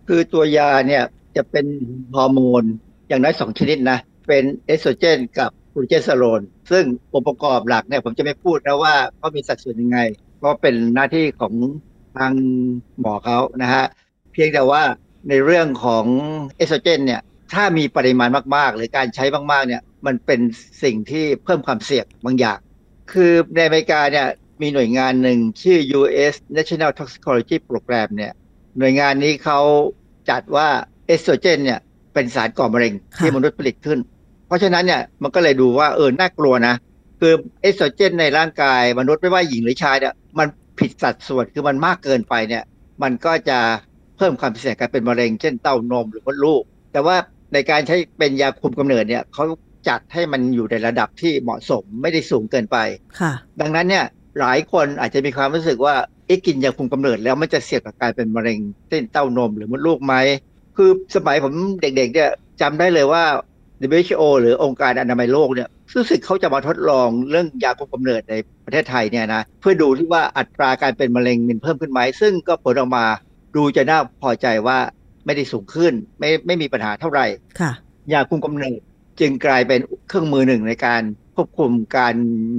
[0.07, 1.03] คือตัวยาเนี่ย
[1.35, 1.65] จะเป็น
[2.15, 2.63] ฮอร์โมน
[3.07, 3.97] อย่างน้อยสองชนิดนะ
[4.27, 6.41] เป็นเอสโตรเจนกับโปรเจสเตอโรน
[6.71, 6.83] ซึ่ง
[7.13, 9.99] องค์ประกอบหลักเนี่ยผมจะไม่พูดนะว่าเขามีสัดส่วนยังไง
[10.37, 11.53] เพราะเป็นหน้าที่ของ
[12.17, 12.33] ทาง
[12.99, 13.85] หมอเขานะฮะ
[14.33, 14.83] เพียงแต่ว่า
[15.29, 16.05] ในเรื่องของ
[16.57, 17.21] เอสโตรเจนเนี่ย
[17.53, 20.39] ถ้ามีปริมาณมากๆ หรือการใช้มากๆเนี่ยมันเป็น
[20.83, 22.59] สิ่งที่เพิ่มความเสี่ยงบางอย่าง
[23.11, 24.27] คือในอเมริกาเนี่ย
[24.61, 26.35] มีหน่วยงานหนึ่งชื่อ U.S.
[26.57, 28.33] National Toxicology Program เนี่ย
[28.79, 29.59] หน่วยงานนี้เขา
[30.29, 30.67] จัดว่า
[31.07, 31.79] เอสโตรเจนเนี่ย
[32.13, 33.99] เป็นสารก่อมะเร็งที่มนุษย์ผลิตขึ้น
[34.47, 36.75] เพราะฉะนั้นเนี่ยมันก็เลยดูว่าเออน่ากลัวนะ
[37.19, 40.47] คือเอสโตรเจนในร่างกายมนุษย์ไม่ว่าหญิงหรือชายเนี่ยมัน
[40.79, 42.63] ผิดสัดส่วนคือมันมากเกินไปเนี่ย
[43.03, 43.59] มันก็จะ
[44.17, 47.15] เพิ่มความเสี่ยงการเป็นมะเร็ง เช่นเต้านมหรือมดลูก แต่ว่า
[47.53, 49.43] ในการใช้เป็นยาคุมกำเนิดเนี่ยเขา
[49.89, 52.77] จัดให้มันอยู่ในระดับที่เหมาะสมไม่ได้สูงเกินไป
[53.19, 53.31] ค่ะ
[53.61, 54.05] ดังนั้นเนี่ย
[54.39, 58.59] หลายคนอาจจะมีความรู้สึกว่าเอ๊กินยาคุมกำเนิดแล้วมันจะเสี่ยงกับการเป็นมะเร็ง
[58.89, 60.15] เช่นเต้านมหรือมดลูกไหม
[60.77, 62.29] คือสมัยผมเด็กๆเนี่ย
[62.61, 63.23] จำได้เลยว่า
[63.81, 73.05] WHO หรือองค์การอนามัยโลกเนี่ยรู้สึกเขาจะมาทดลองเรื่องยาคุมกำเนิดในประเทศไทยเนี่ยนะเพื่อดูที่ว่าอัตราการเป็นมะเร็งมันเพิ่มขึ้นไหมซึ่งก็ผลออกมา
[73.55, 74.77] ดูจะน่าพอใจว่า
[75.25, 77.25] ไม่ได้สูงขึ้นไม่ไม่มีปัญหาเท่าไหร่
[77.59, 77.71] ค่ะ
[78.13, 78.79] ยาคุมกำเนิด
[79.19, 81.01] จึงกลายเป็นเครื่องมือหนึ่งในการ
[81.35, 82.13] ควบคุมการ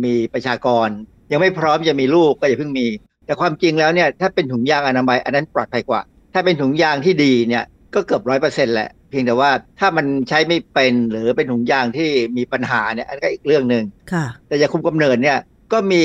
[0.05, 0.89] มีประชากร
[1.33, 2.87] ยังไม่พร้อมจะมีลูกก็อย่าเพิ่งมี
[3.27, 6.01] แต่ความจริงแล้วเนี่ยถ้าเป็นถุงยางอนามัยอันนั้นปลอดภัยกว่า
[6.35, 7.65] ถ้าเป็นถุงยางที่ดีเนี่ย
[7.95, 9.51] ก็เกือบร้อยเปอร์เซ็นต์แหละ เพียงแต่ว่า
[9.81, 15.39] ถ้ามันใช้ไม่เป็นหรือเป็นถุงยางที่มีปัญหาเนี่ยอันก็อีกเรื่องหนึ่งค่ะแต่ยาคุมกำเนิดเนี่ย
[15.73, 16.05] ก็มี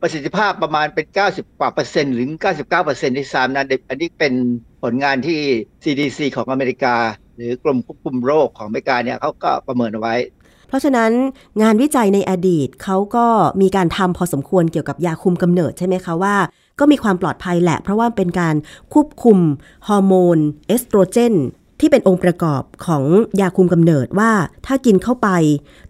[0.00, 4.32] ประสิทธิภาพประมาณเป็น 90 กว่าเปอร์เซ็นต์หรือ99เปอร์เซ็นต์ที่ซ้ำนะอันนี้เป็น
[4.82, 5.40] ผลงานที่
[5.84, 6.96] CDC ของอเมริกา
[7.36, 10.43] หรือกรมควบคุมโรคของอเมริกาเนี่ยเขาก็ประเมินเอาไว้เพ
[10.74, 11.12] ราะฉะนั้น
[11.62, 13.26] งานวิจัยในอดีตเขาก็
[13.60, 16.36] มีการทำพอสมควรเกี่ยวกับยาคุมกำเนิดใช่ไหมคะว่า
[16.78, 18.54] ก็มีความปลอดภัยแหละ เพราะว่าเป็นการ
[18.92, 19.38] ควบคุม
[19.88, 21.34] ฮอร์โมนเอสโตรเจน
[21.86, 23.04] ที่เป็นองค์ประกอบของ
[23.40, 24.32] ยาคุมกำเนิดว่า
[24.66, 25.28] ถ้ากินเข้าไป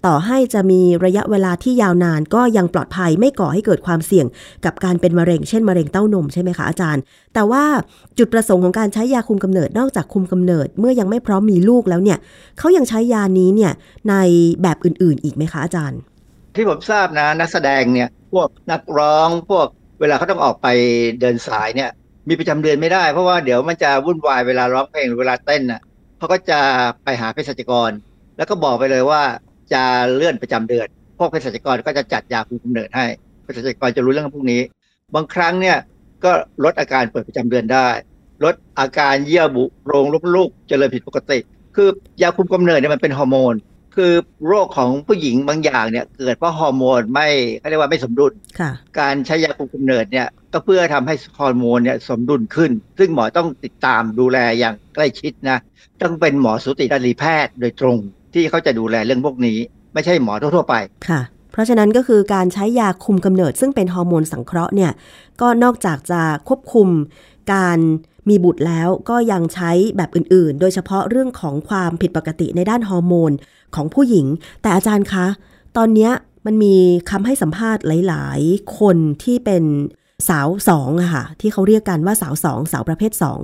[0.06, 4.26] ต่อให้จะมีระยะเวลาที่ยาวนานก็ยังปลอดภัยไม่ก่อให้เกิดความเสี่ยง
[4.64, 7.02] กับการเป็นมะเร็งเช่นมะเร็งเต้านมใช่ไหมคะอาจารย์
[7.34, 7.64] แต่ว่า
[8.18, 12.18] จุดประสงค์ของการใช้ยาคุมกำเนิดนอกจากคุมกำเนิดเมื่อยังไม่พร้อมมีลูกแล้วเนี่ย
[12.58, 13.72] เขายังใช้ยานี้เนี่ย
[14.10, 14.14] ใน
[14.62, 15.98] แบบอื่นๆ อีกไหมคะอาจารย์
[16.54, 19.66] ที่ผมทราบนะนักแสดงเนี่ยพวกนักร้องพวก
[20.00, 20.68] เวลาเขาต้องออกไป
[21.20, 21.90] เดินสายเนี่ย
[22.28, 25.80] มีประจำเดือนไม่ได้ เพราะว่าเดี๋ยวมันจะวุ่นวายเวลาร้องเพลงหรือเวลาเต้นน่ะ
[26.18, 26.60] เขาก็จะ
[27.04, 27.90] ไปหาเภสัชกร
[28.36, 29.22] แล้วก็บอกไปเลยว่า
[29.72, 29.82] จะ
[30.14, 30.86] เลื่อนประจำเดือน
[31.18, 33.06] พวกเภสัชกรก็จะจัดยาคุมกำเนิดให้
[33.42, 34.60] เภสัชกรจะรู้เรื่องพวกนี้
[35.14, 35.78] บางครั้งเนี่ย
[36.24, 36.32] ก็
[36.64, 37.88] ลดอาการเปิดประจำเดือนได้
[38.44, 41.38] ลดอาการเยื่อบุโพรงลดลูกเจริญผิดปกติ
[41.76, 41.88] คือ
[42.22, 43.54] ยาคุมกำเนิดเนี่ยมันเป็นฮอร์โมน
[43.94, 44.12] คือ
[44.48, 55.58] โรคของผู้หญิงบางอย่างเนี่ยเกิดเพราะฮอร์โมนไม่เขาเรียกว่าไม่สมดุลค่ะการใช้ยาคุมกำเนิดเนี่ย ก็เพื่อทำให้ฮอร์โมนเนี่ยสมดุลขึ้น ซึ่งหมอต้องติดตามดูแลอย่างใกล้ชิดนะ
[56.02, 57.96] ต้องเป็นหมอสูตินรีแพทย์โดยตรง
[58.34, 59.58] ที่เขาจะดูแลเรื่องพวกนี้
[59.94, 60.74] ไม่ใช่หมอทั่วๆไป
[61.08, 61.20] ค่ะ
[61.52, 64.92] เพราะฉะนั้นก็คือการใช้ยาคุมกำเนิด ซึ่งเป็นฮอร์โมนสังเคราะห์เนี่ย
[65.40, 66.88] ก็นอกจากจะควบคุม
[67.52, 67.78] การ
[68.28, 73.32] มีบุตรแล้วก็ยังใช้แบบอื่นๆ โดยเฉพาะเรื่องของความผิดปกติในด้านฮอร์โมน
[73.74, 74.26] ของผู้หญิง
[74.62, 75.26] แต่อาจารย์คะ
[75.76, 76.10] ตอนนี้
[76.46, 76.76] มันมี
[77.10, 79.64] คำให้สัมภาษณ์หลาย ๆ คนที่เป็น
[80.28, 83.40] สาวสองอะค่ะที่เขาเรียกกันว่าสาวสองสาวประเภทสอง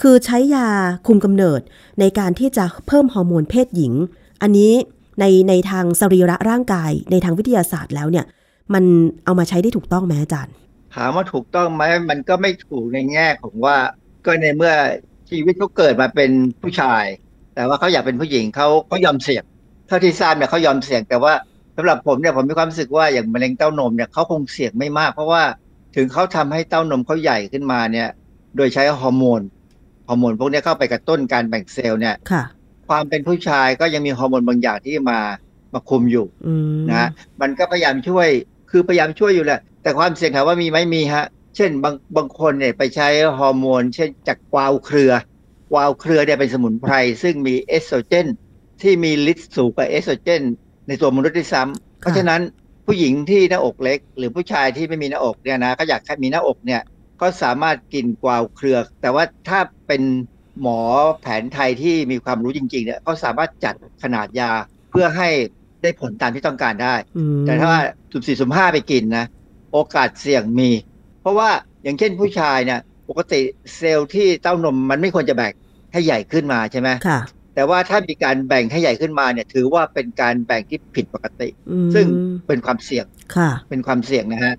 [0.00, 0.68] คือใช้ยา
[1.06, 1.60] คุมกำเนิด
[2.00, 3.92] ในการที่จะเพิ่มฮอร์โมนเพศหญิง
[4.42, 4.72] อันนี้
[5.20, 8.26] ในในทางสรีระร่างกายในทางวิทยาศาสตร์แล้วเนี่ย
[8.74, 8.84] มัน
[9.24, 10.54] เอามาใช้ได้ถูกต้องไหมอาจารย์
[10.94, 13.76] ถามว่าถูกต้องไหมมันก็ไม่ถูกในแง่ของว่า
[14.24, 14.74] ก็ในเมื่อ
[15.30, 16.30] ชีวิตเขาเกิดมาเป็น
[16.62, 17.04] ผู้ชาย
[17.54, 19.44] แต่ว่าเขาอยากเป็นผู้หญิงเขาเขายอมเสี่ยง
[19.86, 21.32] เท่าที่ทราบเนี่ยเขายอมเสี่ยงแต่ว่า
[21.76, 25.42] สำหรับผมเนี่ยผมมีความรู้สึกว่าอย่างมะเร็งเต้านมเนี่ยเขาคงเสี่ยงไม่มาก เพราะว่า
[25.94, 28.08] ถึงเขาทำให้เต้านมเขาใหญ่ขึ้นมาเนี่ย
[28.56, 29.40] โดยใช้ฮอร์โมน
[30.08, 32.42] ฮอร์โมนพวกนี้เข้าไปกระตุ้นการแบ่งเซลล์เนี่ยค่ะ
[32.88, 35.20] ความเป็นผู้ชายก็ยังมีฮอร์โมนบางอย่างที่มา
[35.74, 37.08] มาคุมอยู่อืมนะ
[37.40, 38.28] มันก็พยายามช่วย
[38.70, 41.26] คือพยายามช่วยอยู่แหละ แต่ความเสี่ยงถามว่ามีไหมมีฮะ
[41.56, 45.12] เช่นบางบางคนเนี่ยไปใช้ฮอร์โมน เช่นจากกวาวเครือ
[45.72, 48.26] กวาวเครือเนี่ยเป็นสมุนไพร ซึ่งมีเอสโตรเจน
[48.82, 50.42] ที่มีฤทธิ์สูงกว่าเอสโตรเจน
[50.86, 52.40] ในตัวมนุษย์ด้วยซ้ำเพราะฉะนั้น
[52.86, 56.82] ผู้หญิงที่หน้าอกเล็ก หรือผู้ชายที่ไม่มีหน้าอกเนี่ยนะก็อยากให้มีหน้าอกเนี่ย
[57.20, 60.02] ก็สามารถกินกวาวเครือ แต่ว่าถ้าเป็น
[60.60, 60.80] หมอ
[61.20, 64.50] แผนไทยที่มีความรู้จริงๆเนี่ยเขาสามารถจัดขนาดยา
[64.90, 65.28] เพื่อให้
[65.82, 67.82] ได้ผลตามที่ต้องการได้อืมแต่ถ้าว่า
[68.12, 69.24] สุ่มสี่สุ่มห้าไปกินนะ
[69.72, 70.70] โอกาสเสี่ยงมี
[71.20, 71.50] เพราะว่า
[71.82, 73.40] อย่างเช่นผู้ชายเนี่ยปกติ
[73.76, 75.52] เซลล์ที่เต้านมมันไม่ควรจะแบ่ง
[75.92, 77.20] ให้ใหญ่ขึ้นมาใช่ไหมค่ะ
[77.54, 82.06] แต่ว่าถ้ามีการแบ่งให้ใหญ่ขึ้นมาเนี่ยถือว่าเป็นการแบ่งที่ผิดปกติอืมซึ่ง
[82.46, 84.54] เป็นความเสี่ยงค่ะ เป็นความเสี่ยงนะฮะ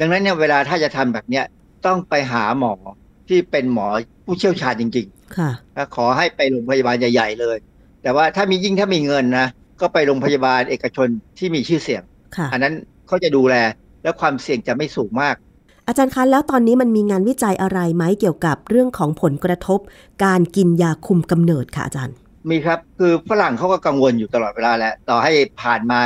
[0.00, 1.44] ดังนั้นเนี่ยเวลาถ้าจะทำแบบเนี้ย
[1.86, 2.74] ต้องไปหาหมอ
[3.28, 3.86] ที่เป็นหมอ
[4.24, 7.56] ผู้เชี่ยวชาญจริงค่ะๆนะขอให้ไปโรงพยาบาลใหญ่ ๆ เลย
[8.02, 9.46] แต่ว่าถ้ามียิ่งถ้ามีเงินนะ
[9.80, 12.02] ก็ไปโรงพยาบาลเอกชนที่มีชื่อเสียง
[12.36, 12.74] ค่ะอันนั้น
[13.06, 13.54] เขาจะดูแล
[14.02, 15.36] และความเสี่ยงจะไม่สูงมาก
[15.86, 19.80] อาจารย์คะแล้วตอนนี้มันมีงานวิจัยอะไรไหมเกี่ยวกับเรื่องของผลกระทบ
[20.24, 22.16] การกินยาคุมกำเนิดค่ะอาจารย์
[22.48, 25.32] มีครับ คือฝรั่งเขาก็กังวลอยู่ตลอดเวลาแหละ ต่อให้
[25.62, 26.00] ผ่านมา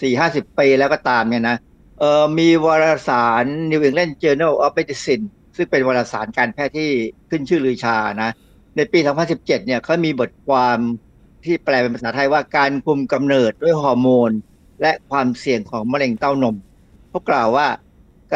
[0.00, 1.56] สี่ห้าสิบปีแล้วก็ตามเนี่ยนะ
[1.98, 5.24] เออมีวารสาร New England Journal of Medicine
[5.56, 6.90] ซึ่งเป็นวารสารการแพทย์ที่
[7.30, 8.30] ขึ้นชื่อลือชานะ
[8.76, 8.98] ในปี
[9.28, 10.78] 2017 เนี่ยเขามีบทความ
[11.44, 14.30] ที่แปลเป็นภาษาไทยว่าการคุมกำเนิดด้วยฮอร์โมน
[14.82, 16.56] และความเสี่ยงของมะเร็งเต้านม
[17.08, 17.68] เขากล่าวว่า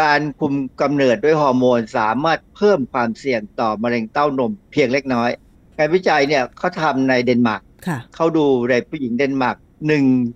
[0.00, 5.30] การคุมกำเนิดด้วยฮอร์โมน สามารถเพิ่มความเสี่ยงต่อมะเร็งเต้านมเพียงเล็กน้อย
[5.78, 9.56] การวิจัยเนี่ยเขาทำในเดนมาร์กค่ะเขาดูในผู้หญิงเดนมาร์ก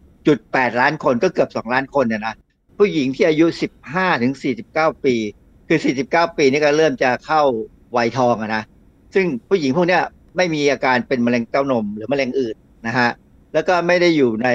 [0.00, 2.34] 1.8ล้านคนก็เกือบ2ล้านคนเนี่ยนะ
[2.78, 3.46] ผู้หญิงที่อายุ
[3.84, 4.32] 15ถึง
[4.68, 5.14] 49ปี
[5.68, 5.78] คือ
[6.08, 7.42] 49ปีนี่ก็เริ่มจะเข้า
[7.96, 8.62] วัยทองอะนะ
[9.14, 10.02] ซึ่งผู้หญิงพวกเนี้ย
[10.36, 12.56] ไม่มีอาการเป็นมะเร็งเต้านมหรือมะเร็งอื่น
[12.86, 13.10] นะฮะ
[13.54, 14.48] แล้วก็ไม่ได้อยู่ใน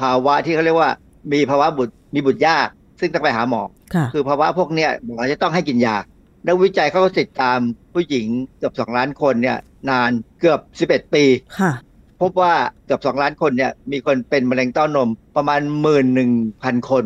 [0.00, 0.90] ภาวะที่เขาเรียกว่า
[1.32, 2.68] มีภาวะบุตรมีบุตรยาก
[3.00, 3.62] ซึ่งต้องไปหาหมอ
[3.94, 5.96] ค่ะคือภาวะพวกเนี้ยหมอจะต้องให้กินยา
[6.46, 7.58] นักวิจัยเขาก็ติดตาม
[7.94, 8.26] ผู้หญิง
[8.58, 9.58] เกือบ2ล้านคนเนี่ย
[9.90, 11.24] นานเกือบ11ปี
[11.60, 11.72] ค่ะ
[12.20, 12.54] พบว่า
[12.86, 15.60] เกือบ2ล้านคนเนี่ยมีคนเป็นมะเร็งเต้านมประมาณ
[16.24, 17.04] 11,000คน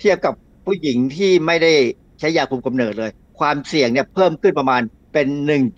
[0.00, 0.34] เทียบกับ
[0.66, 1.72] ผู้หญิงที่ไม่ได้
[2.18, 3.10] ใช้ยาคุมกำเนิดเลย
[3.40, 4.80] ความเสี่ยงเนี่ยเพิ่มขึ้นประมาณ
[5.12, 5.26] เป็น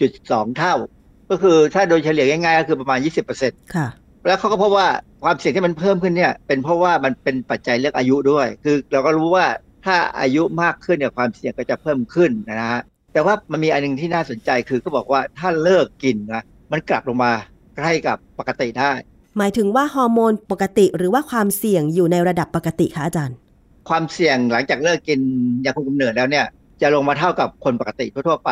[0.02, 0.74] 1.2 เท่า
[1.30, 2.98] ก็คือถ้าโดยเฉลี่ยง่ายๆก็คือประมาณ
[3.36, 3.88] 20%ค่ะ
[4.26, 4.88] แล้วเขาก็พบว่า
[5.24, 9.46] ความเสี่ยงที่มันเพิ่มขึ้นเนี่ยเป็นเพราะว่ามันเป็นปัจจัยเรื่องอายุด้วย คือเราก็รู้ว่า
[9.86, 12.82] ถ้าอายุมากขึ้นเนี่ยความเสี่ยงก็จะเพิ่มขึ้นนะฮะ
[13.12, 16.42] แต่ว่ามันมีอันหนึงที่น่าสนใจคือเขาบอกว่าถ้าเลิกกินนะ
[16.72, 17.32] มันกลับลงมา
[17.76, 18.92] ใกล้กับปกติได้
[19.38, 23.36] หมายถึงว่าฮอร์โมนปกติหรือว่าความเสี่ยงอยู่ในระดับปกติคะอาจารย์
[23.88, 25.20] ความเสี่ยงหลังจากเลิกกิน
[25.64, 26.46] ยาคุมกำเนิดแล้วเนี่ย
[26.82, 28.50] จะลงมาเท่ากับคนปกติทั่วๆไป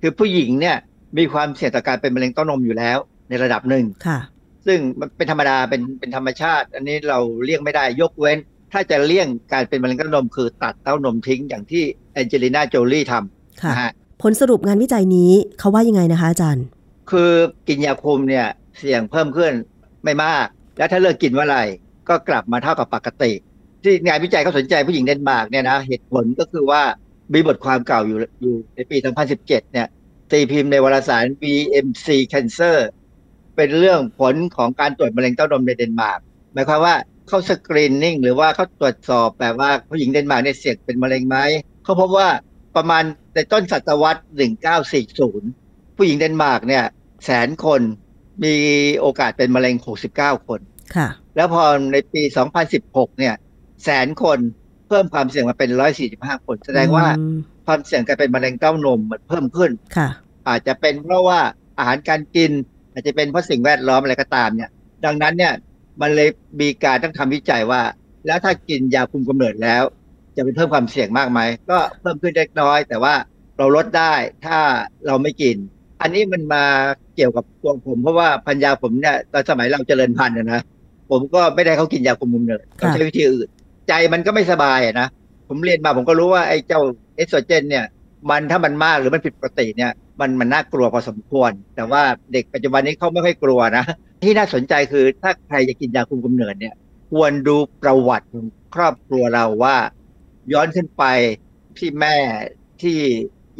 [0.00, 0.76] คือผู้หญิงเนี่ย
[1.18, 4.18] มีความเสี่ยงต่อการเป็นมะเร็งเต้านมอยู่แล้ว ในระดับหนึ่งค่ะ
[4.66, 8.38] ซึ่งมันเป็นธรรมดาเป็นเป็นธรรมชาติ อันนี้เราเลี่ยงไม่ได้ยกเว้น
[8.72, 11.84] ถ้าจะเลี่ยงการเป็นมะเร็งเต้านมคือตัดเต้านมทิ้งอย่างที่
[12.14, 13.92] แองเจลิน่าโจลี่ทำ ค่ะนะฮะ
[14.22, 16.64] ผลสรุปงานวิจัยนี้เขาว่ายังไงนะคะอาจารย์
[17.10, 17.32] คือ
[17.68, 18.46] กินยาคุมเนี่ย
[18.78, 19.52] เสี่ยงเพิ่มขึ้น
[20.04, 20.46] ไม่มาก
[20.78, 21.62] แล้วถ้าเลิกกินเมื่อไหร่
[22.08, 23.32] ก็กลับมาเท่ากับปกติ
[23.82, 26.82] ที่งานวิจัยเขาสนใจผู้หญิงเดนมาร์กเนี่ยนะเหตุผลก็คือว่า
[27.32, 28.96] มีบทความเก่าอยู่อยู่ในปี
[29.28, 29.86] 2017 เนี่ย
[30.30, 32.76] ตีพิมพ์ในวารสาร BMC Cancer
[33.56, 36.20] เป็นเรื่องผลของการตรวจมะเร็งเต้านมในเดนมาร์ก
[36.52, 36.94] หมายความว่า
[37.28, 41.36] เขา screening หรือว่าเขาตรวจสอบแบบว่าผู้หญิงเดนมาร์กเนี่ยเสี่ยงเป็นมะเร็งไหม
[41.84, 42.28] เขาพบว่า
[42.76, 43.04] ประมาณ
[43.36, 44.20] ในต้นศตวรรษ
[44.88, 46.84] 1940 ผู้หญิงเดนมาร์กเนี่ย
[47.26, 47.80] แสนคน
[48.44, 48.54] มี
[49.00, 49.74] โอกาสเป็นมะเร็ง
[50.10, 50.60] 69 คน
[50.96, 51.62] ค่ะ แล้วพอ
[51.92, 52.22] ในปี
[52.70, 53.34] 2016 เนี่ย
[53.84, 54.38] แสนคน
[54.88, 55.70] เพิ่มความเสี่ยงมาเป็น
[56.08, 60.08] 145 คน แสดงว่าอืมความเสี่ยงการเป็นมะเร็งเต้านมมันเพิ่มขึ้นค่ะ
[60.48, 61.40] อาจจะเป็นเพราะว่า
[61.78, 62.50] อาหารการกิน
[62.92, 64.70] อาจจะเป็นเพราะสิ่งแวดล้อมอะไรก็ตามเนี่ย
[65.04, 65.52] ดังนั้นเนี่ย
[66.00, 66.28] มันเลย
[66.60, 67.82] มีการต้องทำวิจัยว่า
[68.26, 69.82] แล้วถ้ากินยาคุมกำเนิดแล้ว
[70.36, 73.14] จะเป็นเพิ่มความเสี่ยงมากไหมก็เพิ่มขึ้นเล็กน้อย แต่ว่า
[73.58, 74.14] เราลดได้
[74.44, 74.58] ถ้า
[75.06, 75.56] เราไม่กิน
[76.00, 76.64] อันนี้มันมา
[77.16, 80.60] เกี่ยวกับตัวผม เพราะว่าพันยาผมเนี่ยตอนสมัยเราเจริญพันธุ์นะนะ
[81.10, 83.48] ผมก็ไม่ได้เขากินยาคุมกำเนิดเขาใช้วิธีอื่น
[83.88, 85.08] ใจมันก็ไม่สบายอะนะ
[85.48, 86.80] ผมเรียนมาผมก็รู้ว่าไอ้เจ้า
[87.16, 87.84] เอสโตรเจน เนี่ย
[88.30, 93.84] มันถ้ามันมากหรือมันผิดปกติเนี่ย มันมันน่ากลัวพอสมควร แต่ว่าเด็กปัจจุบันนี้เขาไม่ค่อยกลัวนะ
[94.24, 96.74] ที่น่าสนใจคือถ้าใครจะกินยาคุมกำเนิดเนี่ย
[97.12, 99.76] ควรดูประวัติของครอบครัวเราว่า
[100.52, 101.04] ย้อนขึ้นไป
[101.78, 102.16] ที่แม่
[102.82, 102.98] ที่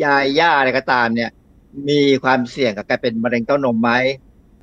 [0.04, 1.30] ยายย่าอะไรก็ตามเนี่ย
[1.88, 3.90] มีความเสี่ยงกับการเป็นมะเร็งเต้านมไหม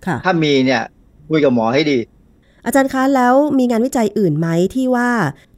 [0.06, 0.82] ค่ะถ้ามีเนี่ย
[1.30, 2.00] คุยกับหมอให้ดี
[2.66, 5.10] อาจารย์คะแล้วมีงานวิจัยอื่นไหมที่ว่า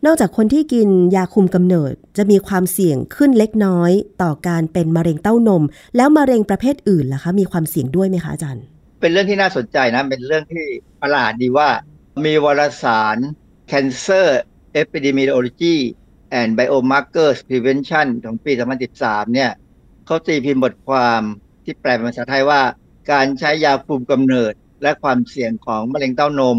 [0.05, 3.91] นอกจากคนที่กินยาคุมกำเนิด จะมีความเสี่ยงขึ้นเล็กน้อย
[4.21, 5.63] ต่อการเป็นมะเร็งเต้านม
[5.95, 8.63] แล้วมะเร็งประเภทอื่นล่ะคะ มีความเสี่ยงด้วยไหมคะอาจารย์
[9.01, 10.63] เป็นเรื่องที่น่าสนใจนะ เป็นเรื่องที่
[11.01, 11.69] ประหลาดดีว่า
[12.25, 13.17] มีวารสาร
[13.71, 14.27] Cancer
[14.81, 15.75] Epidemiology
[16.39, 18.51] and Biomarkers Prevention ของปี
[18.93, 19.51] 2013 เนี่ย
[20.05, 21.21] เขาตีพิมพ์บทความ
[21.63, 22.61] ที่แปลเป็นภาษาไทยว่า
[23.11, 26.57] การใช้ยาคุมกำเนิด และความเสี่ยงของมะเร็งเต้านม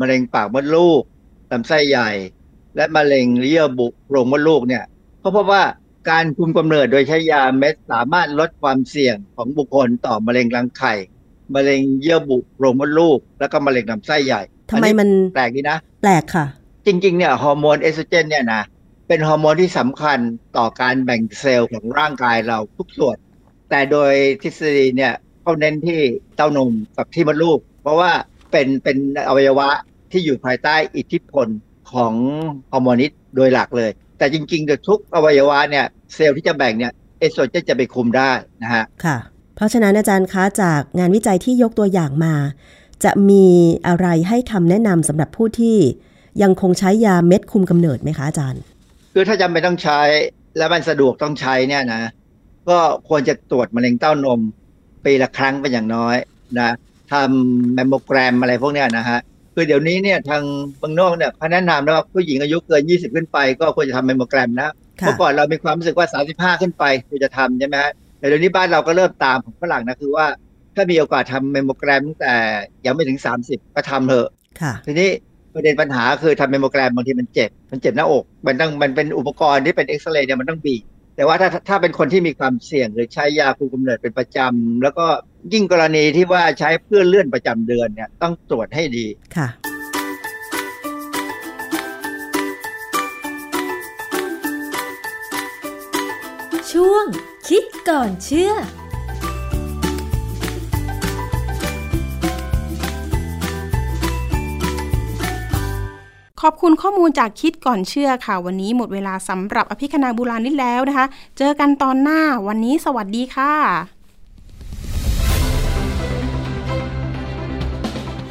[0.00, 1.02] มะเร็งปากมดลูก
[1.50, 2.10] ลำไส้ใหญ่
[2.76, 4.84] และมะเร็งเยื่อบุโพรงมดลูกเนี่ย
[5.20, 5.62] เขาพบว่า
[6.10, 10.94] การคุมกำเนิดโดยใช้ยาเม็ดสามารถลดความเสี่ยงของบุคคลต่อมะเร็งรังไข่
[11.54, 16.46] มะเร็งเยื่อบุโพรงมดลูก แล้วก็มะเร็งลำไส้ใหญ่ทำไมมันแปลกดีนะ แปลกค่ะ
[16.86, 18.62] จริง ๆ เนี่ยฮอร์โมนเอสโตรเจนเนี่ยนะ
[19.12, 20.18] เป็นฮอร์โมนที่สำคัญ
[20.56, 23.16] ต่อการแบ่งเซลล์ของร่างกายเราทุกส่วน
[23.70, 26.00] แต่โดยทฤษฎีเนี่ยเขาเน้นที่
[26.36, 28.12] เต้านมกับที่มดลูก เพราะว่า
[28.50, 28.96] เป็นเป็น
[29.28, 29.68] อวัยวะ
[30.12, 31.48] ที่อยู่ภายใต้อิทธิพล
[31.92, 32.14] ของ
[32.72, 38.30] ฮอร์โมนนี้โดยหลักเลย แต่จริงๆโดยทุกอวัยวะเนี่ยเซลล์ที่จะแบ่งเนี่ยเอสโตรเจนจะไปคุมได้
[38.62, 39.16] นะฮะค่ะ
[39.56, 42.34] เพราะฉะนั้นอาจารย์คะจากงานวิจัยที่ยกตัวอย่างมา
[43.04, 43.46] จะมี
[43.86, 45.76] อะไรให้คำแนะนำสำหรับผู้ที่
[46.42, 48.62] ยังคงใช้ยาเม็ดคุมกำเนิดไหมคะอาจารย์
[49.12, 50.00] คือถ้าจำเป็นต้องใช้
[50.58, 52.02] แล้วมันสะดวกต้องใช้เนี่ยนะ
[52.68, 54.40] ก็ควรจะตรวจมะเร็งเต้านม
[55.04, 56.16] ปีละครั้งเป็นอย่างน้อย
[56.58, 56.70] นะ
[57.12, 59.20] ทำแมมโมแกรมอะไรพวกเนี้ยนะฮะ
[59.54, 60.42] คือเดี๋ยวนี้เนี่ยทาง
[60.78, 70.26] เมืองนอกเนี่ยเขาแนะนำแล้วว่าผู้หญิงอายุเกิน 20 ขึ้นไป ก็ควรจะทำแมมโมแกรมนะค่ะเมื่อก่อนเรามีความรู้สึกว่า 35 ขึ้นไปควรจะทำใช่ไหมฮะแต่เดี๋ยวนี้บ้านเราก็เริ่มตามของฝรั่งนะคือว่า
[70.74, 72.34] ถ้ามีโอกาสทำแมมโมแกรมตั้งแต่
[72.86, 74.28] ยังไม่ถึง 30 ก็ทำเถอะ
[74.60, 75.10] ค่ะทีนี้
[75.54, 80.82] ประเด็นปัญหาคือทำแมมโมแกรมบางทีมันเจ็บ มันเจ็บหน้าอก มันต้องมันเป็นอุปกรณ์ที่เป็นเอ็กซเรย์เนี่ยมันต้องบีบ
[81.16, 85.06] แต่ว่าถ้าถ้าเป็นคนที่มีความเสี่ยงหรือใช้ยาคุมกำเนิดเป็นประจำแล้วก็
[85.52, 89.48] ยิ่งกรณีที่ว่าใช้เพื่อเลื่อนประจำเดือนเนี่ยต้องตรวจให้ดีค่ะ
[96.72, 97.04] ช่วง
[97.48, 98.52] คิดก่อนเชื่อ
[106.44, 111.06] ขอบคุณข้อมูลจากคิดก่อนเชื่อค่ะ วันนี้หมดเวลาสำหรับอภิคณาบุรานิดแล้วนะคะ
[111.38, 113.54] เจอกันตอนหน้าวันนี้สวัสดีค่ะ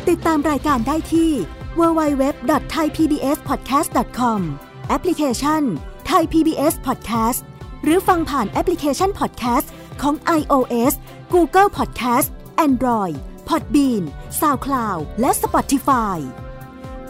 [0.09, 1.31] ติดตามรายการได้ที่
[1.79, 4.39] www.thaipbspodcast.com
[4.89, 5.61] แอปพลิเคชัน
[6.11, 7.39] Thai PBS Podcast
[7.83, 9.67] หรือฟังผ่านแอปพลิเคชัน Podcast
[10.01, 10.93] ของ iOS
[11.33, 12.27] Google Podcast
[12.65, 13.15] Android
[13.49, 14.03] Podbean
[14.39, 16.17] SoundCloud และ Spotify